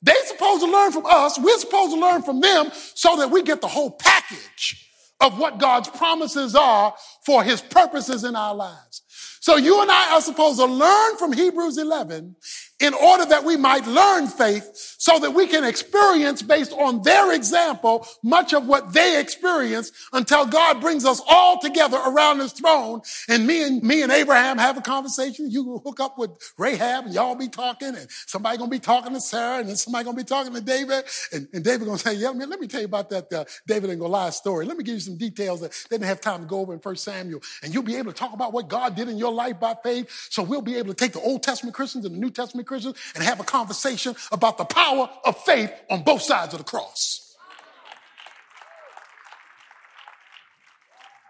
they're 0.00 0.26
supposed 0.26 0.64
to 0.64 0.70
learn 0.70 0.92
from 0.92 1.06
us. 1.06 1.40
We're 1.40 1.58
supposed 1.58 1.92
to 1.92 2.00
learn 2.00 2.22
from 2.22 2.40
them 2.40 2.70
so 2.72 3.16
that 3.16 3.32
we 3.32 3.42
get 3.42 3.60
the 3.60 3.68
whole 3.68 3.90
package 3.90 4.91
of 5.22 5.38
what 5.38 5.58
God's 5.58 5.88
promises 5.88 6.54
are 6.54 6.94
for 7.24 7.44
his 7.44 7.62
purposes 7.62 8.24
in 8.24 8.36
our 8.36 8.54
lives. 8.54 9.02
So 9.40 9.56
you 9.56 9.80
and 9.80 9.90
I 9.90 10.14
are 10.14 10.20
supposed 10.20 10.58
to 10.58 10.66
learn 10.66 11.16
from 11.16 11.32
Hebrews 11.32 11.78
11 11.78 12.36
in 12.82 12.94
order 12.94 13.24
that 13.26 13.44
we 13.44 13.56
might 13.56 13.86
learn 13.86 14.26
faith 14.26 14.70
so 14.98 15.18
that 15.20 15.30
we 15.30 15.46
can 15.46 15.62
experience 15.64 16.42
based 16.42 16.72
on 16.72 17.00
their 17.02 17.32
example 17.32 18.06
much 18.22 18.52
of 18.52 18.66
what 18.66 18.92
they 18.92 19.20
experienced 19.20 19.94
until 20.12 20.44
God 20.44 20.80
brings 20.80 21.04
us 21.04 21.22
all 21.28 21.60
together 21.60 21.96
around 21.96 22.40
his 22.40 22.52
throne 22.52 23.00
and 23.28 23.46
me 23.46 23.62
and 23.62 23.82
me 23.82 24.02
and 24.02 24.10
Abraham 24.10 24.58
have 24.58 24.76
a 24.76 24.80
conversation. 24.80 25.50
You 25.50 25.80
hook 25.84 26.00
up 26.00 26.18
with 26.18 26.30
Rahab 26.58 27.06
and 27.06 27.14
y'all 27.14 27.36
be 27.36 27.48
talking 27.48 27.94
and 27.94 28.06
somebody 28.26 28.58
gonna 28.58 28.70
be 28.70 28.80
talking 28.80 29.14
to 29.14 29.20
Sarah 29.20 29.60
and 29.60 29.68
then 29.68 29.76
somebody 29.76 30.04
gonna 30.04 30.16
be 30.16 30.24
talking 30.24 30.52
to 30.52 30.60
David 30.60 31.04
and, 31.32 31.46
and 31.52 31.64
David 31.64 31.86
gonna 31.86 31.98
say, 31.98 32.14
yeah, 32.14 32.32
man, 32.32 32.50
let 32.50 32.58
me 32.58 32.66
tell 32.66 32.80
you 32.80 32.86
about 32.86 33.10
that 33.10 33.32
uh, 33.32 33.44
David 33.66 33.90
and 33.90 34.00
Goliath 34.00 34.34
story. 34.34 34.66
Let 34.66 34.76
me 34.76 34.82
give 34.82 34.94
you 34.94 35.00
some 35.00 35.16
details 35.16 35.60
that 35.60 35.70
they 35.88 35.96
didn't 35.96 36.08
have 36.08 36.20
time 36.20 36.40
to 36.40 36.46
go 36.46 36.58
over 36.58 36.74
in 36.74 36.80
First 36.80 37.04
Samuel 37.04 37.40
and 37.62 37.72
you'll 37.72 37.84
be 37.84 37.94
able 37.94 38.12
to 38.12 38.18
talk 38.18 38.32
about 38.32 38.52
what 38.52 38.68
God 38.68 38.96
did 38.96 39.08
in 39.08 39.18
your 39.18 39.32
life 39.32 39.60
by 39.60 39.76
faith. 39.84 40.10
So 40.30 40.42
we'll 40.42 40.62
be 40.62 40.76
able 40.76 40.88
to 40.88 40.94
take 40.94 41.12
the 41.12 41.20
Old 41.20 41.44
Testament 41.44 41.76
Christians 41.76 42.04
and 42.04 42.14
the 42.14 42.18
New 42.18 42.30
Testament 42.30 42.66
Christians 42.66 42.71
and 43.14 43.24
have 43.24 43.40
a 43.40 43.44
conversation 43.44 44.14
about 44.30 44.58
the 44.58 44.64
power 44.64 44.82
power 44.92 45.10
of 45.24 45.36
faith 45.44 45.72
on 45.90 46.02
both 46.02 46.22
sides 46.22 46.54
of 46.54 46.58
the 46.58 46.64
cross. 46.64 47.36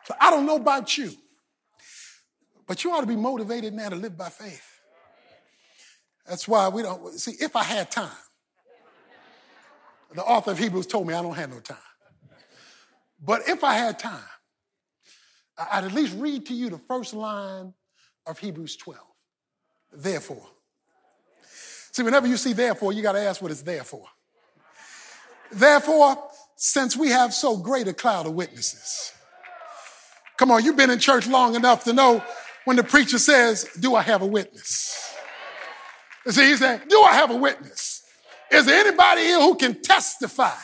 So 0.05 0.14
I 0.20 0.31
don't 0.31 0.46
know 0.46 0.57
about 0.57 0.96
you, 0.98 1.12
but 2.66 2.83
you 2.83 2.92
ought 2.92 3.02
to 3.02 3.07
be 3.07 3.16
motivated 3.16 3.72
now 3.72 3.88
to 3.88 3.96
live 3.96 4.16
by 4.16 4.31
faith. 4.31 4.81
That's 6.26 6.48
why 6.48 6.68
we 6.68 6.83
don't 6.83 7.12
see 7.18 7.33
if 7.40 7.55
I 7.57 7.62
had 7.62 7.90
time. 7.90 8.11
The 10.14 10.22
author 10.22 10.50
of 10.50 10.59
Hebrews 10.59 10.87
told 10.87 11.07
me 11.07 11.14
I 11.14 11.22
don't 11.22 11.35
have 11.35 11.50
no 11.50 11.61
time. 11.61 11.78
But 13.24 13.48
if 13.48 13.64
I 13.64 13.74
had 13.74 13.98
time, 13.98 14.20
I'd 15.57 15.85
at 15.85 15.92
least 15.92 16.16
read 16.18 16.46
to 16.46 16.55
you 16.55 16.70
the 16.70 16.78
first 16.78 17.14
line 17.14 17.72
of 18.26 18.38
Hebrews 18.38 18.76
12. 18.76 19.00
Therefore, 19.92 20.46
See, 21.92 22.02
whenever 22.02 22.26
you 22.26 22.37
see 22.37 22.55
therefore, 22.55 22.92
you 22.92 23.02
got 23.02 23.12
to 23.12 23.20
ask 23.20 23.40
what 23.40 23.50
it's 23.50 23.62
there 23.62 23.85
for. 23.85 24.05
Therefore, 25.50 26.16
since 26.57 26.96
we 26.96 27.11
have 27.11 27.35
so 27.35 27.57
great 27.57 27.87
a 27.87 27.92
cloud 27.92 28.26
of 28.26 28.33
witnesses. 28.33 29.12
Come 30.38 30.50
on, 30.50 30.64
you've 30.64 30.76
been 30.76 30.90
in 30.90 30.98
church 30.98 31.26
long 31.26 31.55
enough 31.55 31.85
to 31.85 31.92
know 31.92 32.22
when 32.64 32.76
the 32.76 32.85
preacher 32.85 33.18
says, 33.18 33.68
Do 33.78 33.94
I 33.94 34.02
have 34.02 34.22
a 34.22 34.26
witness? 34.26 35.14
See, 36.28 36.46
he 36.46 36.57
said, 36.57 36.88
Do 36.88 37.02
I 37.02 37.12
have 37.14 37.31
a 37.31 37.37
witness? 37.37 38.02
Is 38.50 38.66
there 38.66 38.81
anybody 38.87 39.22
here 39.22 39.40
who 39.40 39.55
can 39.57 39.81
testify 39.83 40.55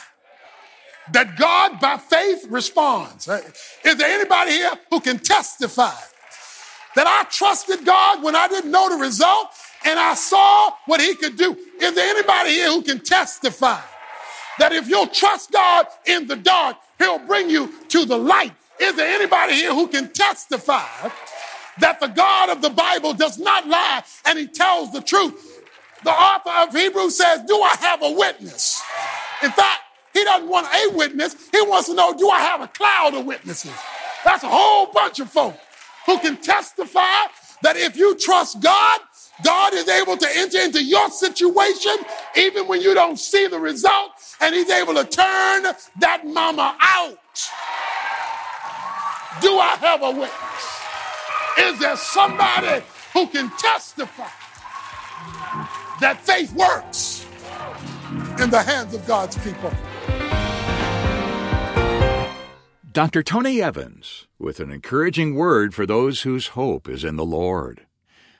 that 1.11 1.37
God 1.37 1.79
by 1.79 1.97
faith 1.97 2.47
responds? 2.49 3.27
Is 3.27 3.97
there 3.97 4.09
anybody 4.09 4.51
here 4.51 4.71
who 4.89 4.99
can 4.99 5.19
testify 5.19 5.95
that 6.99 7.07
I 7.07 7.23
trusted 7.29 7.85
God 7.85 8.21
when 8.23 8.35
I 8.35 8.49
didn't 8.49 8.71
know 8.71 8.89
the 8.89 9.01
result 9.01 9.47
and 9.85 9.97
I 9.97 10.15
saw 10.15 10.71
what 10.85 10.99
he 10.99 11.15
could 11.15 11.37
do. 11.37 11.57
Is 11.79 11.95
there 11.95 12.09
anybody 12.09 12.49
here 12.49 12.69
who 12.69 12.81
can 12.81 12.99
testify 12.99 13.79
that 14.57 14.73
if 14.73 14.89
you'll 14.89 15.07
trust 15.07 15.49
God 15.53 15.85
in 16.05 16.27
the 16.27 16.35
dark, 16.35 16.75
he'll 16.97 17.25
bring 17.25 17.49
you 17.49 17.71
to 17.87 18.03
the 18.03 18.17
light? 18.17 18.51
Is 18.81 18.97
there 18.97 19.15
anybody 19.15 19.53
here 19.53 19.73
who 19.73 19.87
can 19.87 20.11
testify 20.11 21.09
that 21.79 22.01
the 22.01 22.07
God 22.07 22.49
of 22.49 22.61
the 22.61 22.69
Bible 22.69 23.13
does 23.13 23.39
not 23.39 23.65
lie 23.65 24.03
and 24.25 24.37
he 24.37 24.47
tells 24.47 24.91
the 24.91 24.99
truth? 24.99 25.63
The 26.03 26.11
author 26.11 26.67
of 26.67 26.75
Hebrews 26.75 27.15
says, 27.15 27.43
Do 27.47 27.61
I 27.61 27.77
have 27.79 28.03
a 28.03 28.11
witness? 28.11 28.83
In 29.41 29.51
fact, 29.51 29.83
he 30.13 30.25
doesn't 30.25 30.49
want 30.49 30.67
a 30.67 30.97
witness. 30.97 31.33
He 31.49 31.61
wants 31.61 31.87
to 31.87 31.95
know, 31.95 32.13
Do 32.13 32.29
I 32.29 32.41
have 32.41 32.59
a 32.59 32.67
cloud 32.67 33.13
of 33.13 33.25
witnesses? 33.25 33.71
That's 34.25 34.43
a 34.43 34.49
whole 34.49 34.87
bunch 34.87 35.21
of 35.21 35.29
folk 35.29 35.57
who 36.05 36.19
can 36.19 36.37
testify 36.37 37.27
that 37.61 37.75
if 37.75 37.95
you 37.97 38.15
trust 38.15 38.61
God, 38.61 38.99
God 39.43 39.73
is 39.73 39.87
able 39.87 40.17
to 40.17 40.27
enter 40.35 40.59
into 40.59 40.83
your 40.83 41.09
situation 41.09 41.95
even 42.35 42.67
when 42.67 42.81
you 42.81 42.93
don't 42.93 43.17
see 43.19 43.47
the 43.47 43.59
result, 43.59 44.11
and 44.41 44.53
He's 44.53 44.69
able 44.69 44.93
to 44.95 45.03
turn 45.03 45.63
that 45.99 46.25
mama 46.25 46.75
out. 46.79 47.17
Do 49.41 49.57
I 49.57 49.75
have 49.77 50.03
a 50.03 50.11
witness? 50.11 50.79
Is 51.57 51.79
there 51.79 51.95
somebody 51.97 52.83
who 53.13 53.27
can 53.27 53.49
testify 53.57 54.27
that 56.01 56.19
faith 56.21 56.53
works 56.53 57.25
in 58.41 58.49
the 58.49 58.61
hands 58.61 58.93
of 58.93 59.05
God's 59.05 59.37
people? 59.37 59.71
Dr. 62.99 63.23
Tony 63.23 63.61
Evans 63.61 64.27
with 64.37 64.59
an 64.59 64.69
encouraging 64.69 65.33
word 65.33 65.73
for 65.73 65.85
those 65.85 66.23
whose 66.23 66.47
hope 66.47 66.89
is 66.89 67.05
in 67.05 67.15
the 67.15 67.23
Lord. 67.23 67.85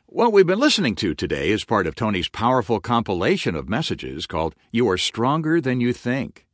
What 0.06 0.34
we've 0.34 0.46
been 0.46 0.60
listening 0.60 0.96
to 0.96 1.16
today 1.16 1.52
is 1.52 1.64
part 1.64 1.88
of 1.88 1.96
Tony's 1.96 2.28
powerful 2.28 2.82
compilation 2.82 3.56
of 3.56 3.70
messages 3.70 4.26
called 4.26 4.56
You 4.70 4.90
Are 4.90 4.98
Stronger 4.98 5.62
Than 5.62 5.80
You 5.80 5.94
Think. 5.94 6.46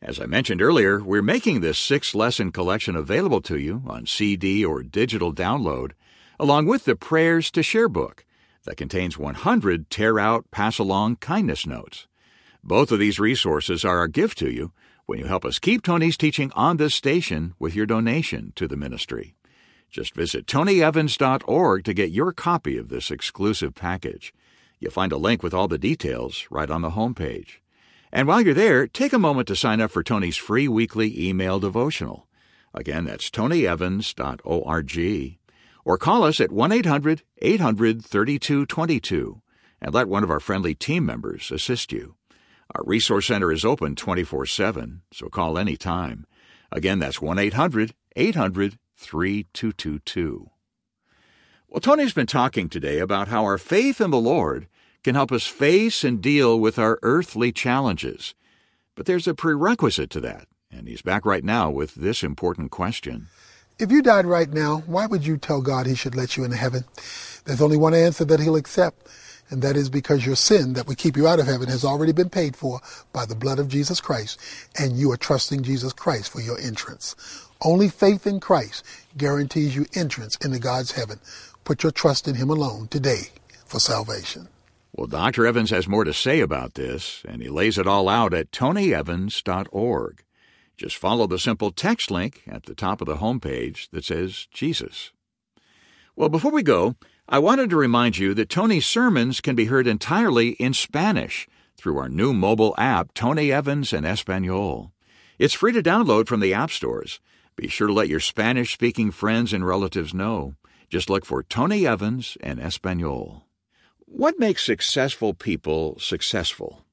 As 0.00 0.20
I 0.20 0.26
mentioned 0.26 0.62
earlier, 0.62 1.02
we're 1.02 1.22
making 1.22 1.60
this 1.60 1.76
six 1.76 2.14
lesson 2.14 2.52
collection 2.52 2.94
available 2.94 3.40
to 3.40 3.58
you 3.58 3.82
on 3.84 4.06
CD 4.06 4.64
or 4.64 4.84
digital 4.84 5.34
download, 5.34 5.90
along 6.38 6.66
with 6.66 6.84
the 6.84 6.94
Prayers 6.94 7.50
to 7.50 7.64
Share 7.64 7.88
book 7.88 8.24
that 8.62 8.76
contains 8.76 9.18
100 9.18 9.90
tear 9.90 10.20
out, 10.20 10.48
pass 10.52 10.78
along 10.78 11.16
kindness 11.16 11.66
notes. 11.66 12.06
Both 12.62 12.92
of 12.92 13.00
these 13.00 13.18
resources 13.18 13.84
are 13.84 14.04
a 14.04 14.08
gift 14.08 14.38
to 14.38 14.52
you 14.52 14.70
when 15.10 15.18
you 15.18 15.26
help 15.26 15.44
us 15.44 15.58
keep 15.58 15.82
Tony's 15.82 16.16
teaching 16.16 16.52
on 16.54 16.76
this 16.76 16.94
station 16.94 17.52
with 17.58 17.74
your 17.74 17.84
donation 17.84 18.52
to 18.54 18.68
the 18.68 18.76
ministry. 18.76 19.34
Just 19.90 20.14
visit 20.14 20.46
tonyevans.org 20.46 21.84
to 21.84 21.92
get 21.92 22.12
your 22.12 22.32
copy 22.32 22.78
of 22.78 22.90
this 22.90 23.10
exclusive 23.10 23.74
package. 23.74 24.32
You'll 24.78 24.92
find 24.92 25.10
a 25.10 25.16
link 25.16 25.42
with 25.42 25.52
all 25.52 25.66
the 25.66 25.78
details 25.78 26.46
right 26.48 26.70
on 26.70 26.82
the 26.82 26.90
homepage. 26.90 27.58
And 28.12 28.28
while 28.28 28.40
you're 28.40 28.54
there, 28.54 28.86
take 28.86 29.12
a 29.12 29.18
moment 29.18 29.48
to 29.48 29.56
sign 29.56 29.80
up 29.80 29.90
for 29.90 30.04
Tony's 30.04 30.36
free 30.36 30.68
weekly 30.68 31.28
email 31.28 31.58
devotional. 31.58 32.28
Again, 32.72 33.06
that's 33.06 33.30
tonyevans.org. 33.30 35.38
Or 35.84 35.98
call 35.98 36.22
us 36.22 36.40
at 36.40 36.52
1 36.52 36.70
800 36.70 37.22
800 37.38 38.04
3222 38.04 39.42
and 39.82 39.92
let 39.92 40.06
one 40.06 40.22
of 40.22 40.30
our 40.30 40.38
friendly 40.38 40.76
team 40.76 41.04
members 41.04 41.50
assist 41.50 41.90
you. 41.90 42.14
Our 42.74 42.84
resource 42.84 43.26
center 43.26 43.50
is 43.50 43.64
open 43.64 43.96
24 43.96 44.46
7, 44.46 45.02
so 45.12 45.28
call 45.28 45.58
anytime. 45.58 46.24
Again, 46.70 47.00
that's 47.00 47.20
1 47.20 47.38
800 47.38 47.94
800 48.14 48.78
3222. 48.96 50.50
Well, 51.68 51.80
Tony's 51.80 52.12
been 52.12 52.26
talking 52.26 52.68
today 52.68 52.98
about 52.98 53.28
how 53.28 53.44
our 53.44 53.58
faith 53.58 54.00
in 54.00 54.10
the 54.10 54.18
Lord 54.18 54.68
can 55.02 55.14
help 55.14 55.32
us 55.32 55.46
face 55.46 56.04
and 56.04 56.20
deal 56.20 56.60
with 56.60 56.78
our 56.78 56.98
earthly 57.02 57.50
challenges. 57.50 58.34
But 58.94 59.06
there's 59.06 59.26
a 59.26 59.34
prerequisite 59.34 60.10
to 60.10 60.20
that, 60.20 60.46
and 60.70 60.86
he's 60.86 61.02
back 61.02 61.24
right 61.24 61.42
now 61.42 61.70
with 61.70 61.94
this 61.94 62.22
important 62.22 62.70
question. 62.70 63.28
If 63.78 63.90
you 63.90 64.02
died 64.02 64.26
right 64.26 64.52
now, 64.52 64.82
why 64.86 65.06
would 65.06 65.26
you 65.26 65.38
tell 65.38 65.62
God 65.62 65.86
he 65.86 65.94
should 65.94 66.14
let 66.14 66.36
you 66.36 66.44
into 66.44 66.56
heaven? 66.56 66.84
There's 67.46 67.62
only 67.62 67.78
one 67.78 67.94
answer 67.94 68.26
that 68.26 68.40
he'll 68.40 68.56
accept, 68.56 69.08
and 69.50 69.62
that 69.62 69.76
is 69.76 69.90
because 69.90 70.24
your 70.24 70.36
sin 70.36 70.74
that 70.74 70.86
would 70.86 70.98
keep 70.98 71.16
you 71.16 71.26
out 71.26 71.40
of 71.40 71.46
heaven 71.46 71.68
has 71.68 71.84
already 71.84 72.12
been 72.12 72.30
paid 72.30 72.56
for 72.56 72.80
by 73.12 73.26
the 73.26 73.34
blood 73.34 73.58
of 73.58 73.68
Jesus 73.68 74.00
Christ, 74.00 74.40
and 74.78 74.96
you 74.96 75.10
are 75.10 75.16
trusting 75.16 75.62
Jesus 75.62 75.92
Christ 75.92 76.30
for 76.30 76.40
your 76.40 76.58
entrance. 76.58 77.16
Only 77.62 77.88
faith 77.88 78.26
in 78.26 78.40
Christ 78.40 78.84
guarantees 79.16 79.76
you 79.76 79.86
entrance 79.94 80.36
into 80.36 80.58
God's 80.58 80.92
heaven. 80.92 81.20
Put 81.64 81.82
your 81.82 81.92
trust 81.92 82.26
in 82.26 82.36
Him 82.36 82.48
alone 82.48 82.88
today 82.88 83.30
for 83.66 83.78
salvation. 83.78 84.48
Well, 84.92 85.06
Dr. 85.06 85.46
Evans 85.46 85.70
has 85.70 85.86
more 85.86 86.04
to 86.04 86.12
say 86.12 86.40
about 86.40 86.74
this, 86.74 87.22
and 87.28 87.42
he 87.42 87.48
lays 87.48 87.78
it 87.78 87.86
all 87.86 88.08
out 88.08 88.34
at 88.34 88.50
tonyevans.org. 88.50 90.24
Just 90.76 90.96
follow 90.96 91.26
the 91.26 91.38
simple 91.38 91.70
text 91.70 92.10
link 92.10 92.42
at 92.48 92.64
the 92.64 92.74
top 92.74 93.00
of 93.00 93.06
the 93.06 93.16
homepage 93.16 93.88
that 93.90 94.04
says 94.04 94.48
Jesus. 94.52 95.12
Well, 96.16 96.28
before 96.28 96.50
we 96.50 96.62
go, 96.62 96.96
I 97.30 97.38
wanted 97.38 97.70
to 97.70 97.76
remind 97.76 98.18
you 98.18 98.34
that 98.34 98.50
Tony's 98.50 98.86
sermons 98.86 99.40
can 99.40 99.56
be 99.56 99.66
heard 99.66 99.86
entirely 99.86 100.50
in 100.50 100.74
Spanish 100.74 101.48
through 101.76 101.96
our 101.96 102.08
new 102.08 102.34
mobile 102.34 102.74
app, 102.76 103.14
Tony 103.14 103.50
Evans 103.50 103.92
in 103.92 104.04
Espanol. 104.04 104.92
It's 105.38 105.54
free 105.54 105.72
to 105.72 105.82
download 105.82 106.26
from 106.26 106.40
the 106.40 106.52
app 106.52 106.70
stores 106.70 107.20
be 107.60 107.68
sure 107.68 107.88
to 107.88 107.92
let 107.92 108.08
your 108.08 108.20
Spanish 108.20 108.72
speaking 108.72 109.10
friends 109.10 109.52
and 109.52 109.66
relatives 109.66 110.14
know. 110.14 110.54
Just 110.88 111.10
look 111.10 111.26
for 111.26 111.42
Tony 111.42 111.86
Evans 111.86 112.38
and 112.42 112.58
Espanol. 112.58 113.44
What 114.06 114.38
makes 114.38 114.64
successful 114.64 115.34
people 115.34 115.98
successful? 115.98 116.86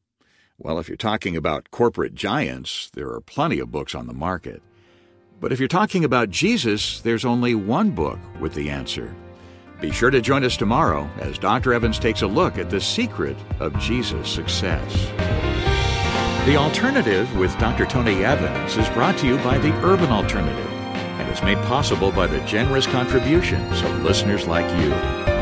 Well, 0.58 0.78
if 0.78 0.90
you're 0.90 0.98
talking 0.98 1.38
about 1.38 1.72
corporate 1.72 2.16
giants, 2.16 2.92
there 2.94 3.10
are 3.10 3.22
plenty 3.22 3.60
of 3.60 3.72
books 3.72 3.96
on 3.96 4.08
the 4.08 4.14
market. 4.14 4.62
But 5.40 5.54
if 5.54 5.60
you're 5.60 5.70
talking 5.70 6.04
about 6.04 6.32
Jesus, 6.32 7.00
there's 7.00 7.26
only 7.26 7.56
one 7.56 7.92
book 7.92 8.20
with 8.42 8.54
the 8.54 8.70
answer. 8.70 9.16
Be 9.80 9.92
sure 9.92 10.10
to 10.10 10.22
join 10.22 10.44
us 10.44 10.58
tomorrow 10.58 11.08
as 11.20 11.38
Dr. 11.38 11.72
Evans 11.72 12.00
takes 12.00 12.24
a 12.24 12.28
look 12.28 12.58
at 12.58 12.72
the 12.72 12.82
secret 12.82 13.38
of 13.60 13.78
Jesus' 13.78 14.28
success. 14.28 15.06
The 16.48 16.56
Alternative 16.56 17.32
with 17.38 17.56
Dr. 17.60 17.86
Tony 17.86 18.26
Evans 18.26 18.76
is 18.76 18.90
brought 18.90 19.20
to 19.20 19.28
you 19.28 19.38
by 19.40 19.60
the 19.60 19.72
Urban 19.86 20.10
Alternative 20.10 20.72
and 21.20 21.30
is 21.30 21.44
made 21.44 21.60
possible 21.66 22.12
by 22.12 22.26
the 22.26 22.40
generous 22.46 22.88
contributions 22.88 23.84
of 23.84 24.04
listeners 24.04 24.48
like 24.48 24.66
you. 24.82 25.37